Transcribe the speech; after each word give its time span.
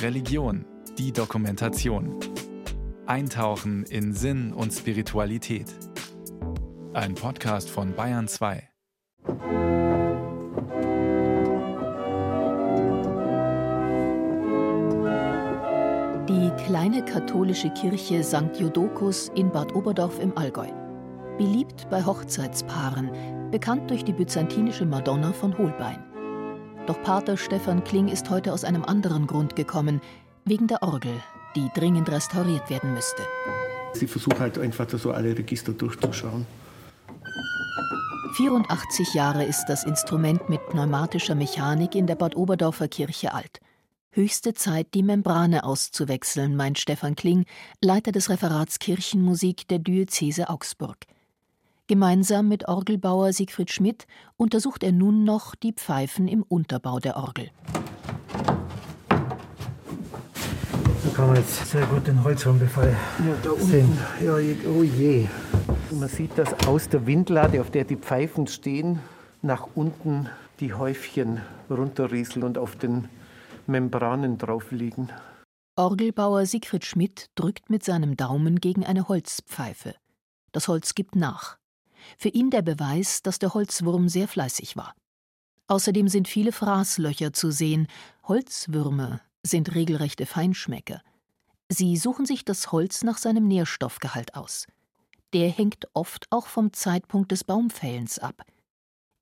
Religion, 0.00 0.64
die 0.98 1.12
Dokumentation. 1.12 2.18
Eintauchen 3.06 3.84
in 3.84 4.12
Sinn 4.12 4.52
und 4.52 4.72
Spiritualität. 4.72 5.66
Ein 6.92 7.14
Podcast 7.14 7.70
von 7.70 7.94
Bayern 7.94 8.28
2. 8.28 8.68
Die 16.28 16.50
kleine 16.64 17.04
katholische 17.04 17.70
Kirche 17.70 18.22
St. 18.22 18.58
Jodokus 18.58 19.30
in 19.34 19.50
Bad 19.50 19.74
Oberdorf 19.74 20.20
im 20.20 20.36
Allgäu. 20.36 20.68
Beliebt 21.38 21.88
bei 21.90 22.04
Hochzeitspaaren, 22.04 23.50
bekannt 23.50 23.90
durch 23.90 24.04
die 24.04 24.12
byzantinische 24.12 24.84
Madonna 24.84 25.32
von 25.32 25.56
Holbein. 25.56 26.11
Doch 26.86 27.00
Pater 27.04 27.36
Stefan 27.36 27.84
Kling 27.84 28.08
ist 28.08 28.28
heute 28.28 28.52
aus 28.52 28.64
einem 28.64 28.84
anderen 28.84 29.28
Grund 29.28 29.54
gekommen, 29.54 30.00
wegen 30.44 30.66
der 30.66 30.82
Orgel, 30.82 31.14
die 31.54 31.68
dringend 31.74 32.10
restauriert 32.10 32.70
werden 32.70 32.92
müsste. 32.92 33.22
Sie 33.92 34.08
versucht 34.08 34.40
halt 34.40 34.58
einfach 34.58 34.88
so 34.90 35.12
alle 35.12 35.36
Register 35.38 35.72
durchzuschauen. 35.72 36.44
84 38.34 39.14
Jahre 39.14 39.44
ist 39.44 39.66
das 39.66 39.84
Instrument 39.84 40.48
mit 40.48 40.66
pneumatischer 40.70 41.34
Mechanik 41.34 41.94
in 41.94 42.06
der 42.06 42.16
Bad 42.16 42.34
Oberdorfer 42.34 42.88
Kirche 42.88 43.32
alt. 43.34 43.60
Höchste 44.10 44.52
Zeit, 44.52 44.88
die 44.94 45.02
Membrane 45.02 45.64
auszuwechseln, 45.64 46.56
meint 46.56 46.78
Stefan 46.78 47.14
Kling, 47.14 47.44
Leiter 47.80 48.10
des 48.10 48.28
Referats 48.28 48.78
Kirchenmusik 48.78 49.68
der 49.68 49.78
Diözese 49.78 50.50
Augsburg. 50.50 50.96
Gemeinsam 51.88 52.48
mit 52.48 52.68
Orgelbauer 52.68 53.32
Siegfried 53.32 53.70
Schmidt 53.70 54.06
untersucht 54.36 54.84
er 54.84 54.92
nun 54.92 55.24
noch 55.24 55.54
die 55.54 55.72
Pfeifen 55.72 56.28
im 56.28 56.42
Unterbau 56.42 56.98
der 57.00 57.16
Orgel. 57.16 57.50
Da 59.08 61.10
kann 61.14 61.26
man 61.26 61.36
jetzt 61.36 61.66
sehr 61.66 61.84
gut 61.86 62.06
den 62.06 62.22
Holzwurmbefall 62.22 62.96
Ja, 63.26 63.34
da 63.42 63.54
sehen. 63.56 63.98
unten, 64.20 64.24
ja, 64.24 64.34
oh 64.70 64.82
je. 64.82 65.26
Man 65.90 66.08
sieht, 66.08 66.38
dass 66.38 66.54
aus 66.66 66.88
der 66.88 67.06
Windlade, 67.06 67.60
auf 67.60 67.70
der 67.70 67.84
die 67.84 67.96
Pfeifen 67.96 68.46
stehen, 68.46 69.00
nach 69.42 69.68
unten 69.74 70.28
die 70.60 70.72
Häufchen 70.72 71.40
runterrieseln 71.68 72.44
und 72.44 72.56
auf 72.58 72.76
den 72.76 73.08
Membranen 73.66 74.38
drauf 74.38 74.70
liegen. 74.70 75.10
Orgelbauer 75.76 76.46
Siegfried 76.46 76.84
Schmidt 76.84 77.26
drückt 77.34 77.68
mit 77.68 77.84
seinem 77.84 78.16
Daumen 78.16 78.60
gegen 78.60 78.86
eine 78.86 79.08
Holzpfeife. 79.08 79.94
Das 80.52 80.68
Holz 80.68 80.94
gibt 80.94 81.16
nach. 81.16 81.58
Für 82.18 82.28
ihn 82.28 82.50
der 82.50 82.62
Beweis, 82.62 83.22
dass 83.22 83.38
der 83.38 83.54
Holzwurm 83.54 84.08
sehr 84.08 84.28
fleißig 84.28 84.76
war. 84.76 84.94
Außerdem 85.68 86.08
sind 86.08 86.28
viele 86.28 86.52
Fraßlöcher 86.52 87.32
zu 87.32 87.50
sehen. 87.50 87.86
Holzwürmer 88.24 89.20
sind 89.42 89.74
regelrechte 89.74 90.26
Feinschmecker. 90.26 91.02
Sie 91.68 91.96
suchen 91.96 92.26
sich 92.26 92.44
das 92.44 92.72
Holz 92.72 93.02
nach 93.02 93.16
seinem 93.16 93.48
Nährstoffgehalt 93.48 94.34
aus. 94.34 94.66
Der 95.32 95.48
hängt 95.48 95.86
oft 95.94 96.26
auch 96.30 96.46
vom 96.46 96.72
Zeitpunkt 96.72 97.32
des 97.32 97.44
Baumfällens 97.44 98.18
ab. 98.18 98.42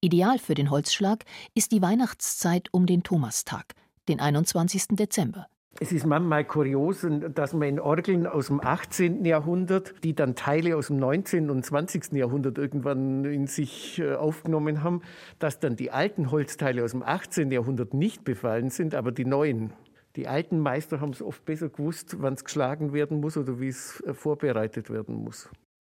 Ideal 0.01 0.39
für 0.39 0.55
den 0.55 0.71
Holzschlag 0.71 1.25
ist 1.55 1.73
die 1.73 1.83
Weihnachtszeit 1.83 2.69
um 2.73 2.87
den 2.87 3.03
Thomastag, 3.03 3.75
den 4.09 4.19
21. 4.19 4.89
Dezember. 4.97 5.47
Es 5.79 5.93
ist 5.93 6.05
manchmal 6.05 6.45
kurios, 6.45 7.07
dass 7.35 7.53
man 7.53 7.69
in 7.69 7.81
Orgeln 7.81 8.27
aus 8.27 8.49
dem 8.49 8.61
18. 8.61 9.25
Jahrhundert, 9.25 9.95
die 10.03 10.15
dann 10.15 10.35
Teile 10.35 10.77
aus 10.77 10.89
dem 10.89 10.97
19. 10.97 11.49
und 11.49 11.65
20. 11.65 12.13
Jahrhundert 12.13 12.59
irgendwann 12.59 13.25
in 13.25 13.47
sich 13.47 13.99
äh, 14.01 14.15
aufgenommen 14.15 14.83
haben, 14.83 15.03
dass 15.39 15.61
dann 15.61 15.77
die 15.77 15.91
alten 15.91 16.31
Holzteile 16.31 16.85
aus 16.85 16.91
dem 16.91 17.03
18. 17.03 17.51
Jahrhundert 17.53 17.95
nicht 17.95 18.25
befallen 18.25 18.71
sind, 18.71 18.95
aber 18.95 19.13
die 19.13 19.25
neuen. 19.25 19.73
Die 20.17 20.27
alten 20.27 20.59
Meister 20.59 21.01
haben 21.01 21.13
es 21.13 21.23
oft 21.23 21.45
besser 21.45 21.69
gewusst, 21.69 22.17
wann 22.19 22.35
es 22.35 22.45
geschlagen 22.45 22.93
werden 22.93 23.21
muss 23.21 23.37
oder 23.37 23.61
wie 23.61 23.69
es 23.69 24.01
äh, 24.01 24.13
vorbereitet 24.13 24.91
werden 24.91 25.15
muss. 25.23 25.49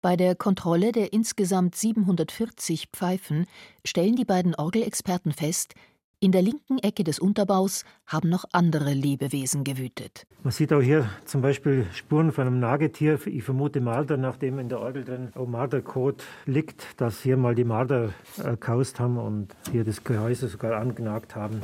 Bei 0.03 0.17
der 0.17 0.35
Kontrolle 0.35 0.91
der 0.91 1.13
insgesamt 1.13 1.75
740 1.75 2.89
Pfeifen 2.91 3.47
stellen 3.85 4.17
die 4.17 4.25
beiden 4.25 4.53
Orgelexperten 4.53 5.31
fest, 5.31 5.75
in 6.23 6.31
der 6.31 6.41
linken 6.41 6.79
Ecke 6.79 7.03
des 7.03 7.19
Unterbaus 7.19 7.83
haben 8.07 8.29
noch 8.29 8.45
andere 8.53 8.93
Lebewesen 8.93 9.65
gewütet. 9.65 10.25
Man 10.41 10.53
sieht 10.53 10.71
auch 10.71 10.81
hier 10.81 11.09
zum 11.25 11.41
Beispiel 11.41 11.85
Spuren 11.93 12.31
von 12.31 12.47
einem 12.47 12.61
Nagetier. 12.61 13.19
Ich 13.27 13.43
vermute 13.43 13.81
Marder, 13.81 14.15
nachdem 14.15 14.57
in 14.57 14.69
der 14.69 14.79
Orgel 14.79 15.03
drin 15.03 15.33
auch 15.35 15.45
Marderkot 15.47 16.23
liegt, 16.45 16.85
dass 16.95 17.21
hier 17.21 17.35
mal 17.35 17.55
die 17.55 17.65
Marder 17.65 18.13
äh, 18.41 18.55
kaust 18.55 19.01
haben 19.01 19.17
und 19.17 19.49
hier 19.69 19.83
das 19.83 20.05
Gehäuse 20.05 20.47
sogar 20.47 20.79
angenagt 20.79 21.35
haben. 21.35 21.61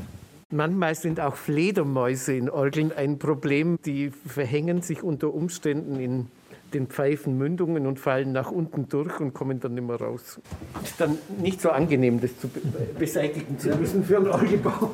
Manchmal 0.52 0.96
sind 0.96 1.22
auch 1.22 1.36
Fledermäuse 1.36 2.34
in 2.34 2.50
Orgeln 2.50 2.92
ein 2.92 3.18
Problem. 3.18 3.78
Die 3.86 4.10
verhängen 4.10 4.82
sich 4.82 5.04
unter 5.04 5.34
Umständen 5.34 6.02
in 6.02 6.28
den 6.74 6.88
Pfeifenmündungen 6.88 7.88
und 7.88 8.00
fallen 8.00 8.32
nach 8.32 8.52
unten 8.52 8.88
durch 8.90 9.20
und 9.20 9.34
kommen 9.34 9.60
dann 9.60 9.74
mehr 9.74 10.00
raus. 10.00 10.40
Ist 10.84 11.00
dann 11.00 11.18
nicht 11.42 11.62
so 11.62 11.70
angenehm, 11.70 12.20
das 12.22 12.38
zu 12.40 12.48
be 12.48 12.62
beseitigen 12.98 13.58
zu 13.58 13.76
müssen 13.76 14.04
für 14.04 14.18
einen 14.18 14.28
Orgelbau. 14.28 14.92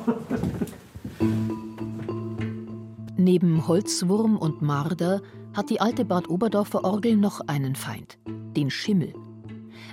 Neben 3.16 3.66
Holzwurm 3.66 4.36
und 4.36 4.62
Marder 4.62 5.20
hat 5.54 5.70
die 5.70 5.80
alte 5.80 6.04
Bad 6.04 6.28
Oberdorfer 6.28 6.84
Orgel 6.84 7.16
noch 7.16 7.40
einen 7.48 7.74
Feind, 7.74 8.18
den 8.56 8.70
Schimmel. 8.70 9.12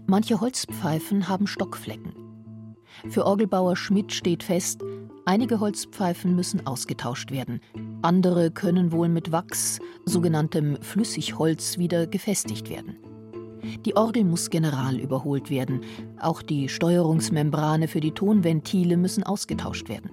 Manche 0.05 0.41
Holzpfeifen 0.41 1.29
haben 1.29 1.47
Stockflecken. 1.47 2.13
Für 3.09 3.25
Orgelbauer 3.25 3.75
Schmidt 3.75 4.11
steht 4.11 4.43
fest, 4.43 4.81
einige 5.25 5.59
Holzpfeifen 5.59 6.35
müssen 6.35 6.65
ausgetauscht 6.67 7.31
werden. 7.31 7.59
Andere 8.01 8.51
können 8.51 8.91
wohl 8.91 9.09
mit 9.09 9.31
Wachs, 9.31 9.79
sogenanntem 10.05 10.77
Flüssigholz, 10.81 11.77
wieder 11.77 12.07
gefestigt 12.07 12.69
werden. 12.69 12.97
Die 13.85 13.95
Orgel 13.95 14.25
muss 14.25 14.49
general 14.49 14.99
überholt 14.99 15.49
werden. 15.49 15.81
Auch 16.19 16.41
die 16.41 16.67
Steuerungsmembrane 16.67 17.87
für 17.87 18.01
die 18.01 18.11
Tonventile 18.11 18.97
müssen 18.97 19.23
ausgetauscht 19.23 19.89
werden. 19.89 20.11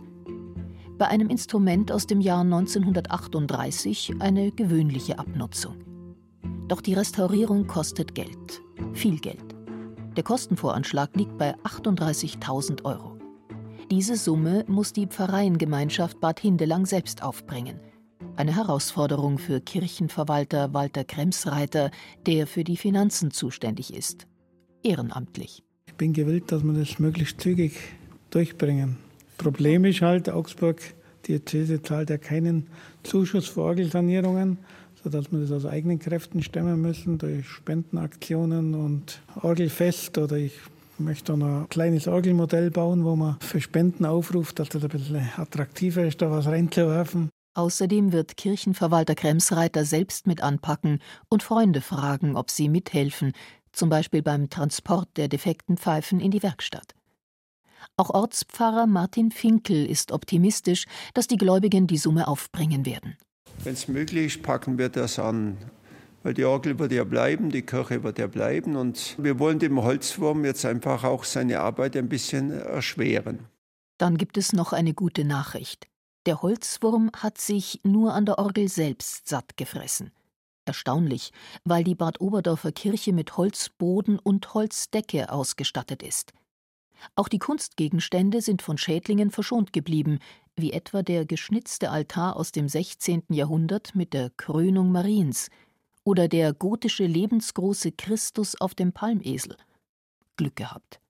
Bei 0.98 1.08
einem 1.08 1.28
Instrument 1.30 1.90
aus 1.90 2.06
dem 2.06 2.20
Jahr 2.20 2.42
1938 2.42 4.14
eine 4.18 4.52
gewöhnliche 4.52 5.18
Abnutzung. 5.18 5.76
Doch 6.68 6.80
die 6.80 6.94
Restaurierung 6.94 7.66
kostet 7.66 8.14
Geld. 8.14 8.62
Viel 8.92 9.18
Geld. 9.18 9.56
Der 10.16 10.24
Kostenvoranschlag 10.24 11.16
liegt 11.16 11.38
bei 11.38 11.56
38.000 11.64 12.84
Euro. 12.84 13.19
Diese 13.90 14.14
Summe 14.14 14.64
muss 14.68 14.92
die 14.92 15.08
Pfarreiengemeinschaft 15.08 16.20
Bad 16.20 16.38
Hindelang 16.38 16.86
selbst 16.86 17.24
aufbringen. 17.24 17.80
Eine 18.36 18.54
Herausforderung 18.54 19.38
für 19.38 19.60
Kirchenverwalter 19.60 20.72
Walter 20.72 21.02
Kremsreiter, 21.02 21.90
der 22.24 22.46
für 22.46 22.62
die 22.62 22.76
Finanzen 22.76 23.32
zuständig 23.32 23.92
ist. 23.92 24.28
Ehrenamtlich. 24.84 25.64
Ich 25.88 25.94
bin 25.94 26.12
gewillt, 26.12 26.52
dass 26.52 26.62
wir 26.62 26.72
das 26.72 27.00
möglichst 27.00 27.40
zügig 27.40 27.72
durchbringen. 28.30 28.96
Problem 29.38 29.84
ist 29.84 30.02
halt, 30.02 30.30
Augsburg, 30.30 30.80
Diözese 31.26 31.82
zahlt 31.82 32.10
ja 32.10 32.18
keinen 32.18 32.68
Zuschuss 33.02 33.48
für 33.48 33.62
Orgelsanierungen, 33.62 34.58
sodass 35.02 35.32
wir 35.32 35.40
das 35.40 35.50
aus 35.50 35.66
eigenen 35.66 35.98
Kräften 35.98 36.44
stemmen 36.44 36.80
müssen, 36.80 37.18
durch 37.18 37.48
Spendenaktionen 37.48 38.76
und 38.76 39.20
Orgelfest 39.42 40.16
oder 40.16 40.36
ich 40.36 40.52
möchte 41.00 41.36
noch 41.36 41.62
ein 41.62 41.68
kleines 41.68 42.06
Orgelmodell 42.06 42.70
bauen, 42.70 43.04
wo 43.04 43.16
man 43.16 43.38
für 43.40 43.60
Spenden 43.60 44.04
aufruft, 44.04 44.58
dass 44.58 44.68
das 44.68 44.82
ein 44.82 44.88
bisschen 44.88 45.28
attraktiver 45.36 46.04
ist, 46.04 46.22
da 46.22 46.30
was 46.30 46.46
reinzuwerfen. 46.46 47.30
Außerdem 47.54 48.12
wird 48.12 48.36
Kirchenverwalter 48.36 49.14
Kremsreiter 49.14 49.84
selbst 49.84 50.26
mit 50.26 50.42
anpacken 50.42 51.00
und 51.28 51.42
Freunde 51.42 51.80
fragen, 51.80 52.36
ob 52.36 52.50
sie 52.50 52.68
mithelfen, 52.68 53.32
zum 53.72 53.88
Beispiel 53.88 54.22
beim 54.22 54.50
Transport 54.50 55.08
der 55.16 55.28
defekten 55.28 55.76
Pfeifen 55.76 56.20
in 56.20 56.30
die 56.30 56.42
Werkstatt. 56.42 56.94
Auch 57.96 58.10
Ortspfarrer 58.10 58.86
Martin 58.86 59.30
Finkel 59.30 59.86
ist 59.86 60.12
optimistisch, 60.12 60.86
dass 61.14 61.26
die 61.26 61.36
Gläubigen 61.36 61.86
die 61.86 61.96
Summe 61.96 62.28
aufbringen 62.28 62.86
werden. 62.86 63.16
Wenn 63.62 63.74
es 63.74 63.88
möglich 63.88 64.36
ist, 64.36 64.42
packen 64.42 64.78
wir 64.78 64.88
das 64.88 65.18
an. 65.18 65.56
Weil 66.22 66.34
die 66.34 66.44
Orgel 66.44 66.78
wird 66.78 66.92
ja 66.92 67.04
bleiben, 67.04 67.50
die 67.50 67.62
Kirche 67.62 68.02
wird 68.02 68.18
ja 68.18 68.26
bleiben. 68.26 68.76
Und 68.76 69.16
wir 69.18 69.38
wollen 69.38 69.58
dem 69.58 69.82
Holzwurm 69.82 70.44
jetzt 70.44 70.64
einfach 70.64 71.04
auch 71.04 71.24
seine 71.24 71.60
Arbeit 71.60 71.96
ein 71.96 72.08
bisschen 72.08 72.50
erschweren. 72.50 73.46
Dann 73.98 74.18
gibt 74.18 74.36
es 74.36 74.52
noch 74.52 74.72
eine 74.72 74.94
gute 74.94 75.24
Nachricht. 75.24 75.86
Der 76.26 76.42
Holzwurm 76.42 77.10
hat 77.16 77.38
sich 77.38 77.80
nur 77.82 78.12
an 78.12 78.26
der 78.26 78.38
Orgel 78.38 78.68
selbst 78.68 79.28
satt 79.28 79.56
gefressen. 79.56 80.12
Erstaunlich, 80.66 81.32
weil 81.64 81.84
die 81.84 81.94
Bad 81.94 82.20
Oberdorfer 82.20 82.72
Kirche 82.72 83.12
mit 83.14 83.36
Holzboden 83.38 84.18
und 84.18 84.52
Holzdecke 84.52 85.32
ausgestattet 85.32 86.02
ist. 86.02 86.32
Auch 87.14 87.28
die 87.28 87.38
Kunstgegenstände 87.38 88.42
sind 88.42 88.60
von 88.60 88.76
Schädlingen 88.76 89.30
verschont 89.30 89.72
geblieben, 89.72 90.18
wie 90.56 90.72
etwa 90.72 91.02
der 91.02 91.24
geschnitzte 91.24 91.90
Altar 91.90 92.36
aus 92.36 92.52
dem 92.52 92.68
16. 92.68 93.24
Jahrhundert 93.30 93.94
mit 93.94 94.12
der 94.12 94.30
Krönung 94.36 94.92
Mariens 94.92 95.48
oder 96.04 96.28
der 96.28 96.52
gotische 96.52 97.06
lebensgroße 97.06 97.92
Christus 97.92 98.60
auf 98.60 98.74
dem 98.74 98.92
Palmesel. 98.92 99.56
Glück 100.36 100.56
gehabt. 100.56 101.00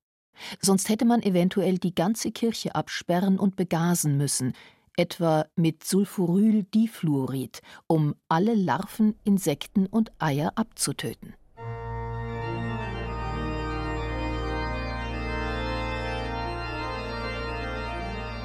Sonst 0.61 0.89
hätte 0.89 1.05
man 1.05 1.23
eventuell 1.23 1.79
die 1.79 1.95
ganze 1.95 2.33
Kirche 2.33 2.75
absperren 2.75 3.39
und 3.39 3.57
begasen 3.57 4.17
müssen, 4.17 4.55
etwa 4.97 5.47
mit 5.57 5.85
Sulforyldichfluorid, 5.85 7.63
um 7.87 8.15
alle 8.29 8.55
Larven, 8.55 9.15
Insekten 9.25 9.87
und 9.87 10.13
Eier 10.19 10.53
abzutöten. 10.57 11.35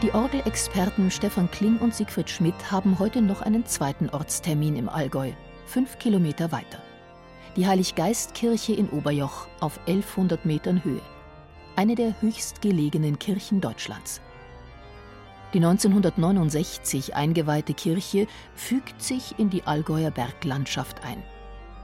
Die 0.01 0.13
Orgelexperten 0.13 1.09
Stefan 1.09 1.49
Kling 1.49 1.77
und 1.79 1.95
Siegfried 1.95 2.29
Schmidt 2.29 2.71
haben 2.71 2.99
heute 2.99 3.21
noch 3.21 3.41
einen 3.41 3.65
zweiten 3.65 4.09
Ortstermin 4.09 4.75
im 4.75 4.87
Allgäu, 4.87 5.31
fünf 5.65 5.99
Kilometer 5.99 6.51
weiter. 6.51 6.79
Die 7.55 7.67
Heiliggeistkirche 7.67 8.73
in 8.73 8.89
Oberjoch 8.89 9.47
auf 9.59 9.79
1100 9.87 10.45
Metern 10.45 10.83
Höhe. 10.83 11.01
Eine 11.75 11.95
der 11.95 12.21
höchstgelegenen 12.21 13.19
Kirchen 13.19 13.61
Deutschlands. 13.61 14.21
Die 15.53 15.59
1969 15.59 17.15
eingeweihte 17.15 17.73
Kirche 17.73 18.27
fügt 18.55 19.01
sich 19.01 19.39
in 19.39 19.49
die 19.49 19.63
Allgäuer 19.63 20.11
Berglandschaft 20.11 21.03
ein. 21.03 21.23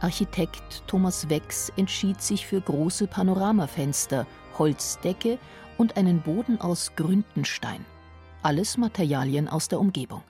Architekt 0.01 0.83
Thomas 0.87 1.29
Wex 1.29 1.71
entschied 1.77 2.21
sich 2.21 2.45
für 2.45 2.59
große 2.59 3.07
Panoramafenster, 3.07 4.25
Holzdecke 4.57 5.37
und 5.77 5.95
einen 5.95 6.21
Boden 6.21 6.59
aus 6.59 6.93
Gründenstein. 6.95 7.85
Alles 8.43 8.77
Materialien 8.77 9.47
aus 9.47 9.67
der 9.67 9.79
Umgebung. 9.79 10.23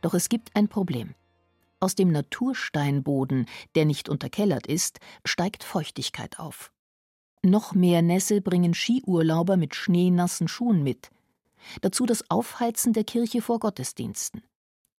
Doch 0.00 0.14
es 0.14 0.28
gibt 0.28 0.54
ein 0.54 0.68
Problem. 0.68 1.14
Aus 1.84 1.94
dem 1.94 2.12
Natursteinboden, 2.12 3.44
der 3.74 3.84
nicht 3.84 4.08
unterkellert 4.08 4.66
ist, 4.66 5.00
steigt 5.22 5.62
Feuchtigkeit 5.62 6.38
auf. 6.38 6.72
Noch 7.42 7.74
mehr 7.74 8.00
Nässe 8.00 8.40
bringen 8.40 8.72
Skiurlauber 8.72 9.58
mit 9.58 9.74
schneenassen 9.74 10.48
Schuhen 10.48 10.82
mit. 10.82 11.10
Dazu 11.82 12.06
das 12.06 12.30
Aufheizen 12.30 12.94
der 12.94 13.04
Kirche 13.04 13.42
vor 13.42 13.58
Gottesdiensten. 13.58 14.42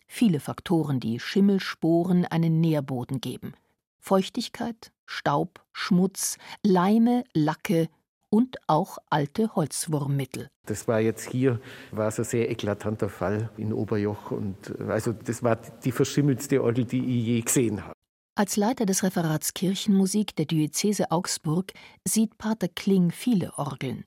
Viele 0.06 0.40
Faktoren, 0.40 1.00
die 1.00 1.20
Schimmelsporen 1.20 2.24
einen 2.24 2.62
Nährboden 2.62 3.20
geben. 3.20 3.56
Feuchtigkeit, 3.98 4.92
Staub, 5.08 5.66
Schmutz, 5.74 6.38
Leime, 6.62 7.24
Lacke 7.34 7.90
und 8.36 8.58
auch 8.68 8.98
alte 9.10 9.56
Holzwurmmittel. 9.56 10.50
Das 10.66 10.90
war 10.90 11.00
jetzt 11.00 11.30
hier 11.30 11.62
war 11.92 12.10
es 12.10 12.20
ein 12.20 12.26
sehr 12.26 12.52
eklatanter 12.52 13.08
Fall 13.08 13.50
in 13.56 13.72
Oberjoch 13.72 14.32
und 14.32 14.78
also 14.90 15.14
das 15.14 15.42
war 15.42 15.56
die 15.56 15.94
verschimmelste 15.94 16.62
Orgel, 16.62 16.84
die 16.84 17.00
ich 17.00 17.26
je 17.26 17.42
gesehen 17.42 17.82
habe. 17.82 17.94
Als 18.38 18.58
Leiter 18.58 18.86
des 18.86 19.04
Referats 19.04 19.54
Kirchenmusik 19.54 20.36
der 20.36 20.48
Diözese 20.48 21.12
Augsburg 21.12 21.72
sieht 22.04 22.38
Pater 22.38 22.68
Kling 22.68 23.12
viele 23.12 23.54
Orgeln. 23.58 24.04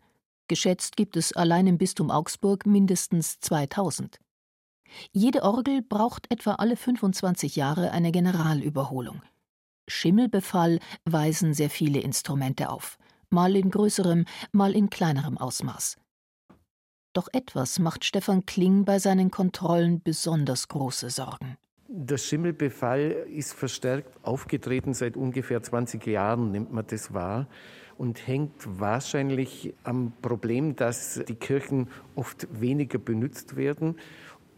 Geschätzt 0.46 0.98
gibt 0.98 1.16
es 1.16 1.32
allein 1.32 1.66
im 1.66 1.78
Bistum 1.78 2.10
Augsburg 2.10 2.66
mindestens 2.66 3.40
2000. 3.40 4.18
Jede 5.12 5.42
Orgel 5.42 5.80
braucht 5.80 6.30
etwa 6.30 6.56
alle 6.56 6.76
25 6.76 7.56
Jahre 7.56 7.92
eine 7.92 8.12
Generalüberholung. 8.12 9.22
Schimmelbefall 9.86 10.80
weisen 11.06 11.54
sehr 11.54 11.70
viele 11.70 12.00
Instrumente 12.00 12.68
auf 12.68 12.98
mal 13.30 13.56
in 13.56 13.70
größerem, 13.70 14.24
mal 14.52 14.74
in 14.74 14.90
kleinerem 14.90 15.38
Ausmaß. 15.38 15.96
Doch 17.12 17.28
etwas 17.32 17.78
macht 17.78 18.04
Stefan 18.04 18.46
Kling 18.46 18.84
bei 18.84 18.98
seinen 18.98 19.30
Kontrollen 19.30 20.02
besonders 20.02 20.68
große 20.68 21.10
Sorgen. 21.10 21.56
Der 21.90 22.18
Schimmelbefall 22.18 23.26
ist 23.32 23.54
verstärkt 23.54 24.22
aufgetreten 24.22 24.92
seit 24.92 25.16
ungefähr 25.16 25.62
20 25.62 26.06
Jahren, 26.06 26.52
nimmt 26.52 26.70
man 26.72 26.86
das 26.86 27.14
wahr, 27.14 27.48
und 27.96 28.26
hängt 28.26 28.52
wahrscheinlich 28.78 29.74
am 29.84 30.12
Problem, 30.22 30.76
dass 30.76 31.20
die 31.26 31.34
Kirchen 31.34 31.88
oft 32.14 32.46
weniger 32.60 32.98
benutzt 32.98 33.56
werden 33.56 33.96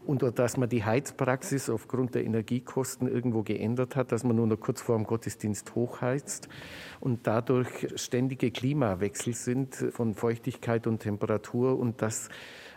und 0.05 0.23
dass 0.37 0.57
man 0.57 0.69
die 0.69 0.83
Heizpraxis 0.83 1.69
aufgrund 1.69 2.15
der 2.15 2.25
Energiekosten 2.25 3.07
irgendwo 3.07 3.43
geändert 3.43 3.95
hat, 3.95 4.11
dass 4.11 4.23
man 4.23 4.35
nur 4.35 4.47
noch 4.47 4.59
kurz 4.59 4.81
vor 4.81 4.97
dem 4.97 5.05
Gottesdienst 5.05 5.75
hochheizt 5.75 6.49
und 6.99 7.27
dadurch 7.27 7.87
ständige 7.95 8.51
Klimawechsel 8.51 9.33
sind 9.33 9.75
von 9.91 10.13
Feuchtigkeit 10.13 10.87
und 10.87 10.99
Temperatur 10.99 11.77
und 11.77 12.01
dass 12.01 12.29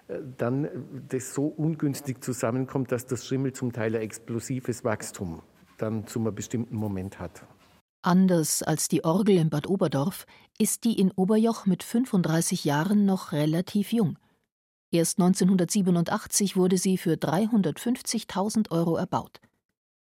äh, 0.08 0.18
dann 0.36 0.68
das 1.08 1.34
so 1.34 1.46
ungünstig 1.46 2.22
zusammenkommt, 2.22 2.92
dass 2.92 3.06
das 3.06 3.26
Schimmel 3.26 3.52
zum 3.52 3.72
Teil 3.72 3.94
ein 3.96 4.02
explosives 4.02 4.84
Wachstum 4.84 5.42
dann 5.78 6.06
zu 6.06 6.20
einem 6.20 6.34
bestimmten 6.34 6.76
Moment 6.76 7.18
hat. 7.18 7.44
Anders 8.02 8.62
als 8.62 8.88
die 8.88 9.02
Orgel 9.02 9.38
in 9.38 9.48
Bad 9.48 9.66
Oberdorf 9.66 10.26
ist 10.58 10.84
die 10.84 11.00
in 11.00 11.10
Oberjoch 11.12 11.64
mit 11.64 11.82
35 11.82 12.64
Jahren 12.64 13.06
noch 13.06 13.32
relativ 13.32 13.92
jung. 13.92 14.18
Erst 14.94 15.19
1987 15.19 16.56
wurde 16.56 16.79
sie 16.79 16.96
für 16.99 17.14
350.000 17.14 18.70
Euro 18.70 18.96
erbaut. 18.96 19.41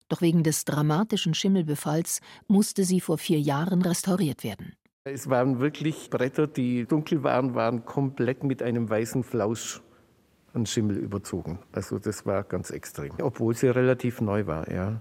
Doch 0.08 0.20
wegen 0.20 0.42
des 0.42 0.64
dramatischen 0.64 1.32
Schimmelbefalls 1.32 2.20
musste 2.48 2.82
sie 2.82 3.00
vor 3.00 3.16
vier 3.16 3.38
Jahren 3.38 3.82
restauriert 3.82 4.42
werden. 4.42 4.72
Es 5.04 5.30
waren 5.30 5.60
wirklich 5.60 6.10
Bretter, 6.10 6.48
die 6.48 6.86
dunkel 6.86 7.22
waren, 7.22 7.54
waren 7.54 7.84
komplett 7.84 8.42
mit 8.42 8.64
einem 8.64 8.90
weißen 8.90 9.22
Flausch 9.22 9.80
an 10.54 10.66
Schimmel 10.66 10.96
überzogen. 10.96 11.60
Also 11.70 12.00
das 12.00 12.26
war 12.26 12.42
ganz 12.42 12.70
extrem, 12.70 13.12
obwohl 13.22 13.54
sie 13.54 13.68
relativ 13.68 14.20
neu 14.20 14.48
war, 14.48 14.68
ja. 14.72 15.00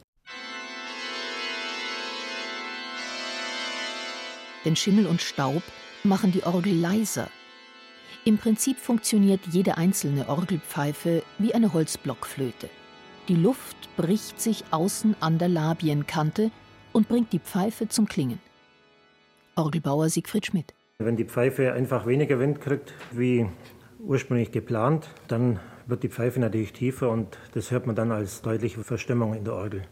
Denn 4.66 4.76
Schimmel 4.76 5.08
und 5.08 5.20
Staub 5.20 5.64
machen 6.04 6.32
die 6.32 6.44
Orgel 6.44 6.76
leiser 6.80 7.28
im 8.25 8.38
Prinzip 8.38 8.77
funktioniert 8.77 9.42
jede 9.51 9.77
einzelne 9.77 10.27
Orgelpfeife 10.27 11.24
wie 11.38 11.54
eine 11.54 11.74
Holzblockflöte. 11.74 12.69
Die 13.27 13.36
Luft 13.36 13.77
bricht 13.95 14.42
sich 14.42 14.63
außen 14.71 15.16
an 15.19 15.38
der 15.38 15.50
Labienkante 15.50 16.51
und 16.92 17.07
bringt 17.07 17.31
die 17.31 17.39
Pfeife 17.39 17.88
zum 17.88 18.07
Klingen. 18.07 18.39
Orgelbauer 19.56 20.10
Siegfried 20.10 20.48
Schmidt. 20.48 20.74
Wenn 21.00 21.16
die 21.16 21.25
Pfeife 21.25 21.74
einfach 21.74 22.06
weniger 22.06 22.39
Wind 22.39 22.60
kriegt, 22.60 22.94
wie 23.12 23.48
ursprünglich 24.00 24.51
geplant, 24.51 25.07
dann 25.27 25.60
wird 25.88 26.04
die 26.04 26.10
Pfeife 26.10 26.39
natürlich 26.39 26.74
tiefer 26.74 27.10
und 27.10 27.38
das 27.54 27.71
hört 27.71 27.88
man 27.88 27.95
dann 27.95 28.12
als 28.12 28.42
deutliche 28.42 28.83
Verstimmung 28.83 29.33
in 29.33 29.44
der 29.44 29.54
Orgel. 29.54 29.83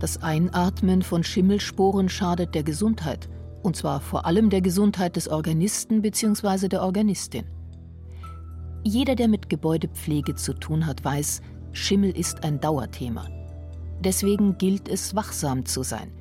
Das 0.00 0.22
Einatmen 0.22 1.02
von 1.02 1.24
Schimmelsporen 1.24 2.10
schadet 2.10 2.54
der 2.54 2.62
Gesundheit 2.62 3.28
und 3.66 3.74
zwar 3.74 4.00
vor 4.00 4.26
allem 4.26 4.48
der 4.48 4.60
Gesundheit 4.60 5.16
des 5.16 5.26
Organisten 5.26 6.00
bzw. 6.00 6.68
der 6.68 6.82
Organistin. 6.82 7.46
Jeder, 8.84 9.16
der 9.16 9.26
mit 9.26 9.48
Gebäudepflege 9.48 10.36
zu 10.36 10.54
tun 10.54 10.86
hat, 10.86 11.04
weiß, 11.04 11.42
Schimmel 11.72 12.16
ist 12.16 12.44
ein 12.44 12.60
Dauerthema. 12.60 13.26
Deswegen 13.98 14.56
gilt 14.56 14.88
es, 14.88 15.16
wachsam 15.16 15.66
zu 15.66 15.82
sein. 15.82 16.12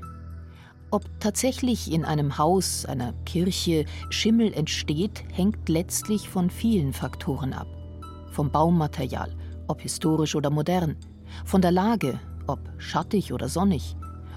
Ob 0.90 1.04
tatsächlich 1.20 1.92
in 1.92 2.04
einem 2.04 2.40
Haus, 2.40 2.84
einer 2.88 3.14
Kirche 3.26 3.86
Schimmel 4.10 4.52
entsteht, 4.52 5.24
hängt 5.32 5.70
letztlich 5.70 6.28
von 6.28 6.50
vielen 6.50 6.94
Faktoren 6.94 7.54
ab. 7.54 7.68
Vom 8.32 8.50
Baumaterial, 8.50 9.36
ob 9.68 9.82
historisch 9.82 10.36
oder 10.36 10.50
modern, 10.50 10.96
von 11.46 11.62
der 11.62 11.72
Lage, 11.72 12.20
ob 12.48 12.60
schattig 12.80 13.34
oder 13.34 13.50
sonnig, 13.50 13.96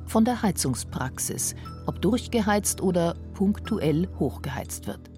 von 0.09 0.25
der 0.25 0.43
Heizungspraxis, 0.43 1.55
ob 1.87 2.01
durchgeheizt 2.01 2.81
oder 2.81 3.15
punktuell 3.35 4.09
hochgeheizt 4.19 4.87
wird. 4.87 5.11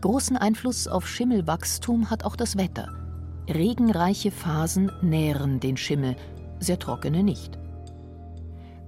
Großen 0.00 0.36
Einfluss 0.36 0.88
auf 0.88 1.06
Schimmelwachstum 1.06 2.10
hat 2.10 2.24
auch 2.24 2.36
das 2.36 2.56
Wetter. 2.56 2.88
Regenreiche 3.48 4.30
Phasen 4.30 4.90
nähren 5.02 5.60
den 5.60 5.76
Schimmel, 5.76 6.16
sehr 6.58 6.78
trockene 6.78 7.22
nicht. 7.22 7.58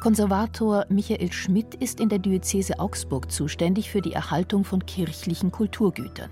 Konservator 0.00 0.86
Michael 0.88 1.30
Schmidt 1.32 1.74
ist 1.76 2.00
in 2.00 2.08
der 2.08 2.18
Diözese 2.18 2.80
Augsburg 2.80 3.30
zuständig 3.30 3.90
für 3.90 4.00
die 4.00 4.12
Erhaltung 4.12 4.64
von 4.64 4.84
kirchlichen 4.84 5.52
Kulturgütern. 5.52 6.30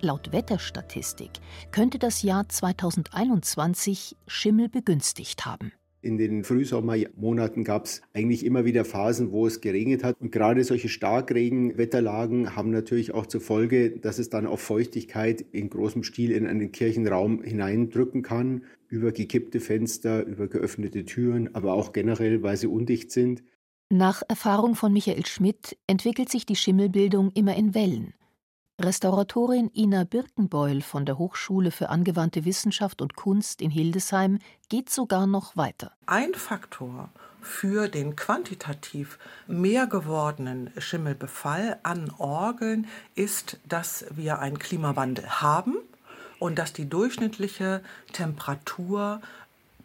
Laut 0.00 0.32
Wetterstatistik 0.32 1.30
könnte 1.70 1.98
das 1.98 2.22
Jahr 2.22 2.48
2021 2.48 4.16
Schimmel 4.26 4.68
begünstigt 4.68 5.46
haben. 5.46 5.72
In 6.06 6.18
den 6.18 6.44
Frühsommermonaten 6.44 7.64
gab 7.64 7.86
es 7.86 8.00
eigentlich 8.14 8.46
immer 8.46 8.64
wieder 8.64 8.84
Phasen, 8.84 9.32
wo 9.32 9.44
es 9.44 9.60
geregnet 9.60 10.04
hat. 10.04 10.20
Und 10.20 10.30
gerade 10.30 10.62
solche 10.62 10.88
Starkregenwetterlagen 10.88 12.54
haben 12.54 12.70
natürlich 12.70 13.12
auch 13.12 13.26
zur 13.26 13.40
Folge, 13.40 13.90
dass 13.90 14.20
es 14.20 14.30
dann 14.30 14.46
auf 14.46 14.60
Feuchtigkeit 14.60 15.44
in 15.50 15.68
großem 15.68 16.04
Stil 16.04 16.30
in 16.30 16.46
einen 16.46 16.70
Kirchenraum 16.70 17.42
hineindrücken 17.42 18.22
kann, 18.22 18.62
über 18.88 19.10
gekippte 19.10 19.58
Fenster, 19.58 20.24
über 20.24 20.46
geöffnete 20.46 21.04
Türen, 21.04 21.52
aber 21.56 21.74
auch 21.74 21.92
generell, 21.92 22.44
weil 22.44 22.56
sie 22.56 22.68
undicht 22.68 23.10
sind. 23.10 23.42
Nach 23.90 24.22
Erfahrung 24.28 24.76
von 24.76 24.92
Michael 24.92 25.26
Schmidt 25.26 25.76
entwickelt 25.88 26.28
sich 26.28 26.46
die 26.46 26.56
Schimmelbildung 26.56 27.32
immer 27.34 27.56
in 27.56 27.74
Wellen. 27.74 28.14
Restauratorin 28.78 29.70
Ina 29.74 30.04
Birkenbeul 30.04 30.82
von 30.82 31.06
der 31.06 31.16
Hochschule 31.16 31.70
für 31.70 31.88
angewandte 31.88 32.44
Wissenschaft 32.44 33.00
und 33.00 33.16
Kunst 33.16 33.62
in 33.62 33.70
Hildesheim 33.70 34.38
geht 34.68 34.90
sogar 34.90 35.26
noch 35.26 35.56
weiter. 35.56 35.92
Ein 36.04 36.34
Faktor 36.34 37.08
für 37.40 37.88
den 37.88 38.16
quantitativ 38.16 39.18
mehr 39.46 39.86
gewordenen 39.86 40.70
Schimmelbefall 40.76 41.78
an 41.84 42.12
Orgeln 42.18 42.86
ist, 43.14 43.58
dass 43.66 44.04
wir 44.10 44.40
einen 44.40 44.58
Klimawandel 44.58 45.26
haben 45.26 45.76
und 46.38 46.58
dass 46.58 46.74
die 46.74 46.86
durchschnittliche 46.86 47.82
Temperatur 48.12 49.22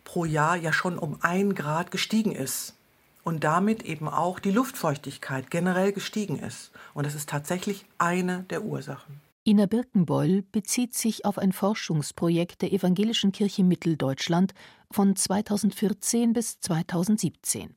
pro 0.03 0.25
Jahr 0.25 0.57
ja 0.57 0.73
schon 0.73 0.99
um 0.99 1.17
ein 1.21 1.55
Grad 1.55 1.91
gestiegen 1.91 2.33
ist 2.33 2.75
und 3.23 3.43
damit 3.43 3.83
eben 3.83 4.07
auch 4.07 4.39
die 4.39 4.51
Luftfeuchtigkeit 4.51 5.51
generell 5.51 5.91
gestiegen 5.91 6.39
ist. 6.39 6.71
Und 6.93 7.05
das 7.05 7.15
ist 7.15 7.29
tatsächlich 7.29 7.85
eine 7.97 8.43
der 8.49 8.63
Ursachen. 8.63 9.21
Ina 9.43 9.65
Birkenbeul 9.65 10.43
bezieht 10.51 10.93
sich 10.93 11.25
auf 11.25 11.39
ein 11.39 11.51
Forschungsprojekt 11.51 12.61
der 12.61 12.71
Evangelischen 12.73 13.31
Kirche 13.31 13.63
Mitteldeutschland 13.63 14.53
von 14.91 15.15
2014 15.15 16.33
bis 16.33 16.59
2017. 16.59 17.75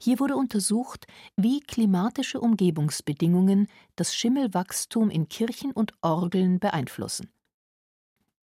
Hier 0.00 0.18
wurde 0.18 0.36
untersucht, 0.36 1.06
wie 1.36 1.60
klimatische 1.60 2.40
Umgebungsbedingungen 2.40 3.68
das 3.96 4.14
Schimmelwachstum 4.14 5.10
in 5.10 5.28
Kirchen 5.28 5.72
und 5.72 5.92
Orgeln 6.00 6.58
beeinflussen. 6.58 7.30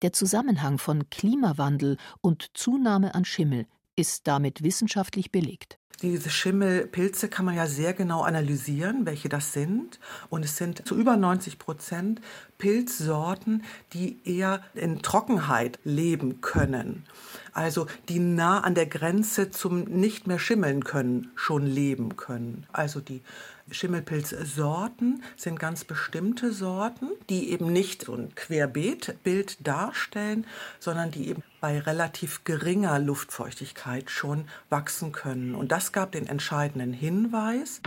Der 0.02 0.14
Zusammenhang 0.14 0.78
von 0.78 1.10
Klimawandel 1.10 1.98
und 2.22 2.52
Zunahme 2.54 3.14
an 3.14 3.26
Schimmel 3.26 3.68
ist 3.96 4.28
damit 4.28 4.64
wissenschaftlich 4.64 5.32
belegt. 5.32 5.78
Diese 6.02 6.32
Schimmelpilze 6.32 7.30
kann 7.30 7.46
man 7.46 7.56
ja 7.56 7.68
sehr 7.68 7.94
genau 7.94 8.24
analysieren, 8.24 9.06
welche 9.06 9.30
das 9.30 9.54
sind. 9.54 10.00
Und 10.30 10.44
es 10.44 10.58
sind 10.58 10.88
zu 10.88 10.96
über 10.96 11.16
90 11.16 11.60
Prozent 11.60 12.22
Pilzsorten, 12.58 13.64
die 13.94 14.20
eher 14.26 14.64
in 14.74 15.04
Trockenheit 15.04 15.78
leben 15.84 16.42
können. 16.42 17.06
Also 17.54 17.86
die 18.10 18.18
nah 18.18 18.62
an 18.62 18.74
der 18.74 18.88
Grenze 18.88 19.52
zum 19.52 19.84
nicht 19.84 20.26
mehr 20.26 20.40
schimmeln 20.40 20.84
können, 20.84 21.32
schon 21.36 21.68
leben 21.68 22.16
können. 22.16 22.66
Also 22.72 23.00
die 23.00 23.22
Schimmelpilzsorten 23.70 25.24
sind 25.38 25.60
ganz 25.60 25.84
bestimmte 25.84 26.52
Sorten, 26.52 27.10
die 27.30 27.52
eben 27.52 27.72
nicht 27.72 28.06
so 28.06 28.16
ein 28.16 28.34
Querbeetbild 28.36 29.66
darstellen, 29.66 30.46
sondern 30.80 31.12
die 31.12 31.30
eben 31.30 31.44
bei 31.60 31.80
relativ 31.80 32.44
geringer 32.44 32.98
Luftfeuchtigkeit 33.00 34.10
schon 34.10 34.46
wachsen 34.70 35.12
können. 35.12 35.56
Und 35.56 35.72
das 35.72 35.92
gab 35.92 36.12
den 36.12 36.28
entscheidenden 36.28 36.94
Hinweis. 36.94 37.82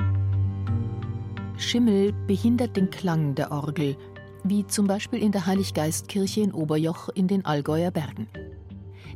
Schimmel 1.56 2.12
behindert 2.26 2.76
den 2.76 2.90
Klang 2.90 3.34
der 3.34 3.50
Orgel, 3.50 3.96
wie 4.42 4.66
zum 4.66 4.86
Beispiel 4.86 5.22
in 5.22 5.32
der 5.32 5.46
Heiliggeistkirche 5.46 6.40
in 6.40 6.52
Oberjoch 6.52 7.08
in 7.08 7.28
den 7.28 7.44
Allgäuer 7.44 7.90
Bergen. 7.90 8.28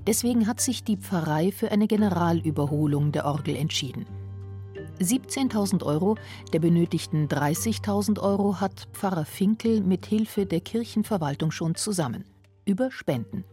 Deswegen 0.06 0.46
hat 0.46 0.60
sich 0.60 0.84
die 0.84 0.96
Pfarrei 0.96 1.52
für 1.52 1.70
eine 1.70 1.86
Generalüberholung 1.86 3.12
der 3.12 3.26
Orgel 3.26 3.56
entschieden. 3.56 4.06
17.000 5.00 5.84
Euro 5.84 6.16
der 6.52 6.58
benötigten 6.58 7.28
30.000 7.28 8.20
Euro 8.20 8.60
hat 8.60 8.88
Pfarrer 8.92 9.24
Finkel 9.24 9.80
mit 9.80 10.06
Hilfe 10.06 10.44
der 10.44 10.60
Kirchenverwaltung 10.60 11.50
schon 11.50 11.74
zusammen. 11.76 12.24
Über 12.64 12.90
Spenden. 12.90 13.44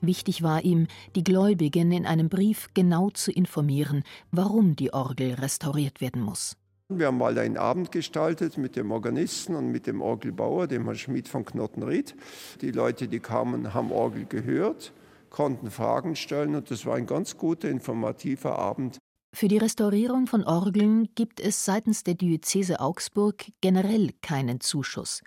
Wichtig 0.00 0.42
war 0.42 0.64
ihm, 0.64 0.86
die 1.16 1.24
Gläubigen 1.24 1.92
in 1.92 2.06
einem 2.06 2.28
Brief 2.28 2.68
genau 2.72 3.10
zu 3.10 3.32
informieren, 3.32 4.04
warum 4.30 4.76
die 4.76 4.92
Orgel 4.92 5.34
restauriert 5.34 6.00
werden 6.00 6.22
muss. 6.22 6.56
Wir 6.88 7.08
haben 7.08 7.18
mal 7.18 7.36
einen 7.38 7.58
Abend 7.58 7.92
gestaltet 7.92 8.56
mit 8.56 8.74
dem 8.74 8.90
Organisten 8.90 9.54
und 9.54 9.70
mit 9.70 9.86
dem 9.86 10.00
Orgelbauer, 10.00 10.68
dem 10.68 10.84
Herrn 10.84 10.96
Schmidt 10.96 11.28
von 11.28 11.44
Knottenried. 11.44 12.14
Die 12.62 12.70
Leute, 12.70 13.08
die 13.08 13.20
kamen, 13.20 13.74
haben 13.74 13.92
Orgel 13.92 14.24
gehört, 14.24 14.94
konnten 15.28 15.70
Fragen 15.70 16.16
stellen 16.16 16.54
und 16.54 16.70
das 16.70 16.86
war 16.86 16.94
ein 16.94 17.04
ganz 17.04 17.36
guter, 17.36 17.68
informativer 17.68 18.58
Abend. 18.58 18.98
Für 19.32 19.48
die 19.48 19.58
Restaurierung 19.58 20.26
von 20.26 20.44
Orgeln 20.44 21.14
gibt 21.14 21.40
es 21.40 21.64
seitens 21.64 22.02
der 22.02 22.14
Diözese 22.14 22.80
Augsburg 22.80 23.46
generell 23.60 24.12
keinen 24.22 24.60
Zuschuss, 24.60 25.22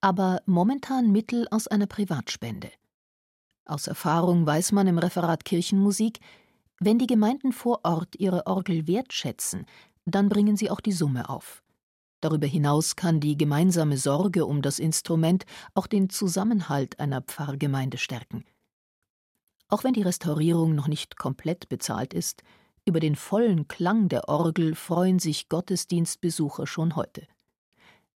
aber 0.00 0.42
momentan 0.46 1.10
Mittel 1.10 1.46
aus 1.50 1.66
einer 1.66 1.86
Privatspende. 1.86 2.70
Aus 3.64 3.86
Erfahrung 3.86 4.46
weiß 4.46 4.72
man 4.72 4.86
im 4.86 4.98
Referat 4.98 5.44
Kirchenmusik, 5.44 6.20
wenn 6.78 6.98
die 6.98 7.06
Gemeinden 7.06 7.52
vor 7.52 7.80
Ort 7.84 8.16
ihre 8.18 8.46
Orgel 8.46 8.86
wertschätzen, 8.86 9.66
dann 10.04 10.28
bringen 10.28 10.56
sie 10.56 10.70
auch 10.70 10.80
die 10.80 10.92
Summe 10.92 11.28
auf. 11.28 11.62
Darüber 12.20 12.46
hinaus 12.46 12.94
kann 12.96 13.20
die 13.20 13.36
gemeinsame 13.36 13.98
Sorge 13.98 14.46
um 14.46 14.62
das 14.62 14.78
Instrument 14.78 15.44
auch 15.74 15.88
den 15.88 16.08
Zusammenhalt 16.08 17.00
einer 17.00 17.20
Pfarrgemeinde 17.20 17.98
stärken. 17.98 18.44
Auch 19.68 19.84
wenn 19.84 19.94
die 19.94 20.02
Restaurierung 20.02 20.74
noch 20.74 20.86
nicht 20.86 21.16
komplett 21.16 21.68
bezahlt 21.68 22.14
ist, 22.14 22.42
über 22.84 23.00
den 23.00 23.16
vollen 23.16 23.68
Klang 23.68 24.08
der 24.08 24.28
Orgel 24.28 24.74
freuen 24.74 25.18
sich 25.18 25.48
Gottesdienstbesucher 25.48 26.66
schon 26.66 26.96
heute. 26.96 27.26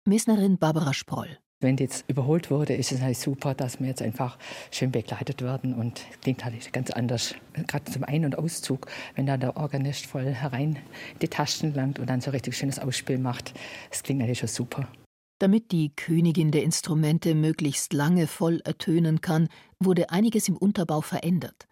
Messnerin 0.05 0.57
Barbara 0.57 0.93
Sproll. 0.93 1.37
Wenn 1.59 1.77
die 1.77 1.83
jetzt 1.83 2.03
überholt 2.09 2.51
wurde, 2.51 2.73
ist 2.73 2.91
es 2.91 3.01
halt 3.01 3.17
super, 3.17 3.53
dass 3.53 3.79
wir 3.79 3.87
jetzt 3.87 4.01
einfach 4.01 4.37
schön 4.69 4.91
begleitet 4.91 5.41
werden 5.41 5.73
und 5.73 6.01
klingt 6.21 6.43
halt 6.43 6.73
ganz 6.73 6.91
anders. 6.91 7.35
Gerade 7.67 7.89
zum 7.89 8.03
Ein- 8.03 8.25
und 8.25 8.37
Auszug, 8.37 8.87
wenn 9.15 9.25
da 9.25 9.37
der 9.37 9.55
Organist 9.55 10.05
voll 10.05 10.25
herein 10.25 10.75
in 11.13 11.19
die 11.21 11.29
Tasten 11.29 11.73
langt 11.73 11.99
und 11.99 12.09
dann 12.09 12.19
so 12.19 12.31
richtig 12.31 12.57
schönes 12.57 12.79
Ausspiel 12.79 13.17
macht, 13.17 13.53
das 13.89 14.03
klingt 14.03 14.19
natürlich 14.19 14.39
schon 14.39 14.49
super. 14.49 14.89
Damit 15.39 15.71
die 15.71 15.93
Königin 15.95 16.51
der 16.51 16.63
Instrumente 16.63 17.33
möglichst 17.33 17.93
lange 17.93 18.27
voll 18.27 18.61
ertönen 18.65 19.21
kann, 19.21 19.47
wurde 19.79 20.09
einiges 20.09 20.47
im 20.47 20.57
Unterbau 20.57 21.01
verändert. 21.01 21.67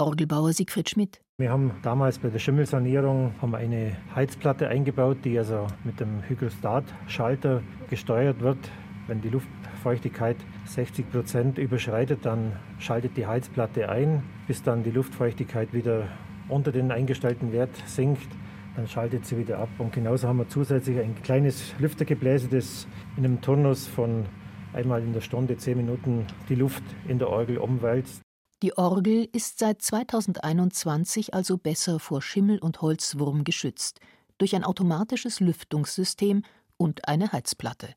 Orgelbauer 0.00 0.52
Siegfried 0.52 0.88
Schmidt. 0.88 1.20
Wir 1.38 1.50
haben 1.50 1.72
damals 1.82 2.18
bei 2.18 2.28
der 2.28 2.38
Schimmelsanierung 2.38 3.34
haben 3.40 3.54
eine 3.54 3.96
Heizplatte 4.14 4.68
eingebaut, 4.68 5.18
die 5.24 5.38
also 5.38 5.66
mit 5.84 6.00
dem 6.00 6.22
Hygrostat-Schalter 6.28 7.62
gesteuert 7.88 8.40
wird. 8.40 8.58
Wenn 9.06 9.20
die 9.20 9.28
Luftfeuchtigkeit 9.28 10.36
60 10.66 11.10
Prozent 11.10 11.58
überschreitet, 11.58 12.24
dann 12.24 12.52
schaltet 12.78 13.16
die 13.16 13.26
Heizplatte 13.26 13.88
ein, 13.88 14.22
bis 14.46 14.62
dann 14.62 14.82
die 14.82 14.90
Luftfeuchtigkeit 14.90 15.72
wieder 15.72 16.08
unter 16.48 16.72
den 16.72 16.92
eingestellten 16.92 17.52
Wert 17.52 17.70
sinkt. 17.86 18.28
Dann 18.76 18.86
schaltet 18.86 19.26
sie 19.26 19.36
wieder 19.36 19.58
ab. 19.58 19.68
Und 19.78 19.92
genauso 19.92 20.28
haben 20.28 20.38
wir 20.38 20.48
zusätzlich 20.48 20.98
ein 20.98 21.14
kleines 21.22 21.74
Lüftergebläse, 21.78 22.48
das 22.48 22.86
in 23.16 23.24
einem 23.24 23.40
Turnus 23.40 23.86
von 23.86 24.26
einmal 24.72 25.02
in 25.02 25.12
der 25.12 25.20
Stunde 25.20 25.56
zehn 25.56 25.76
Minuten 25.76 26.26
die 26.48 26.54
Luft 26.54 26.84
in 27.08 27.18
der 27.18 27.28
Orgel 27.28 27.58
umwälzt. 27.58 28.22
Die 28.62 28.76
Orgel 28.76 29.26
ist 29.32 29.58
seit 29.58 29.80
2021 29.80 31.32
also 31.32 31.56
besser 31.56 31.98
vor 31.98 32.20
Schimmel 32.20 32.58
und 32.58 32.82
Holzwurm 32.82 33.42
geschützt 33.42 34.00
durch 34.36 34.54
ein 34.54 34.64
automatisches 34.64 35.40
Lüftungssystem 35.40 36.42
und 36.76 37.08
eine 37.08 37.32
Heizplatte. 37.32 37.94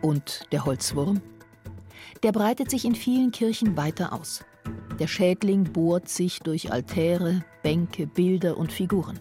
Und 0.00 0.48
der 0.50 0.64
Holzwurm? 0.64 1.20
Der 2.24 2.32
breitet 2.32 2.70
sich 2.70 2.84
in 2.84 2.96
vielen 2.96 3.30
Kirchen 3.30 3.76
weiter 3.76 4.12
aus. 4.12 4.44
Der 4.98 5.06
Schädling 5.06 5.72
bohrt 5.72 6.08
sich 6.08 6.40
durch 6.40 6.72
Altäre, 6.72 7.44
Bänke, 7.62 8.08
Bilder 8.08 8.56
und 8.56 8.72
Figuren. 8.72 9.20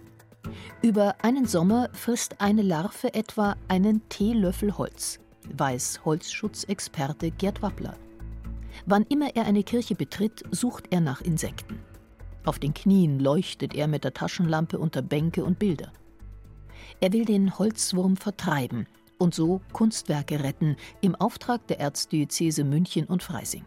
Über 0.81 1.23
einen 1.23 1.45
Sommer 1.45 1.89
frisst 1.93 2.41
eine 2.41 2.63
Larve 2.63 3.13
etwa 3.13 3.55
einen 3.67 4.09
Teelöffel 4.09 4.75
Holz, 4.79 5.19
weiß 5.57 6.01
Holzschutzexperte 6.05 7.31
Gerd 7.31 7.61
Wappler. 7.61 7.95
Wann 8.85 9.03
immer 9.03 9.35
er 9.35 9.45
eine 9.45 9.63
Kirche 9.63 9.95
betritt, 9.95 10.43
sucht 10.51 10.85
er 10.91 11.01
nach 11.01 11.21
Insekten. 11.21 11.79
Auf 12.45 12.57
den 12.57 12.73
Knien 12.73 13.19
leuchtet 13.19 13.75
er 13.75 13.87
mit 13.87 14.03
der 14.03 14.13
Taschenlampe 14.13 14.79
unter 14.79 15.01
Bänke 15.01 15.43
und 15.43 15.59
Bilder. 15.59 15.91
Er 16.99 17.13
will 17.13 17.25
den 17.25 17.57
Holzwurm 17.57 18.17
vertreiben 18.17 18.87
und 19.17 19.35
so 19.35 19.61
Kunstwerke 19.73 20.43
retten 20.43 20.75
im 21.01 21.15
Auftrag 21.15 21.65
der 21.67 21.79
Erzdiözese 21.79 22.63
München 22.63 23.05
und 23.05 23.21
Freising. 23.21 23.65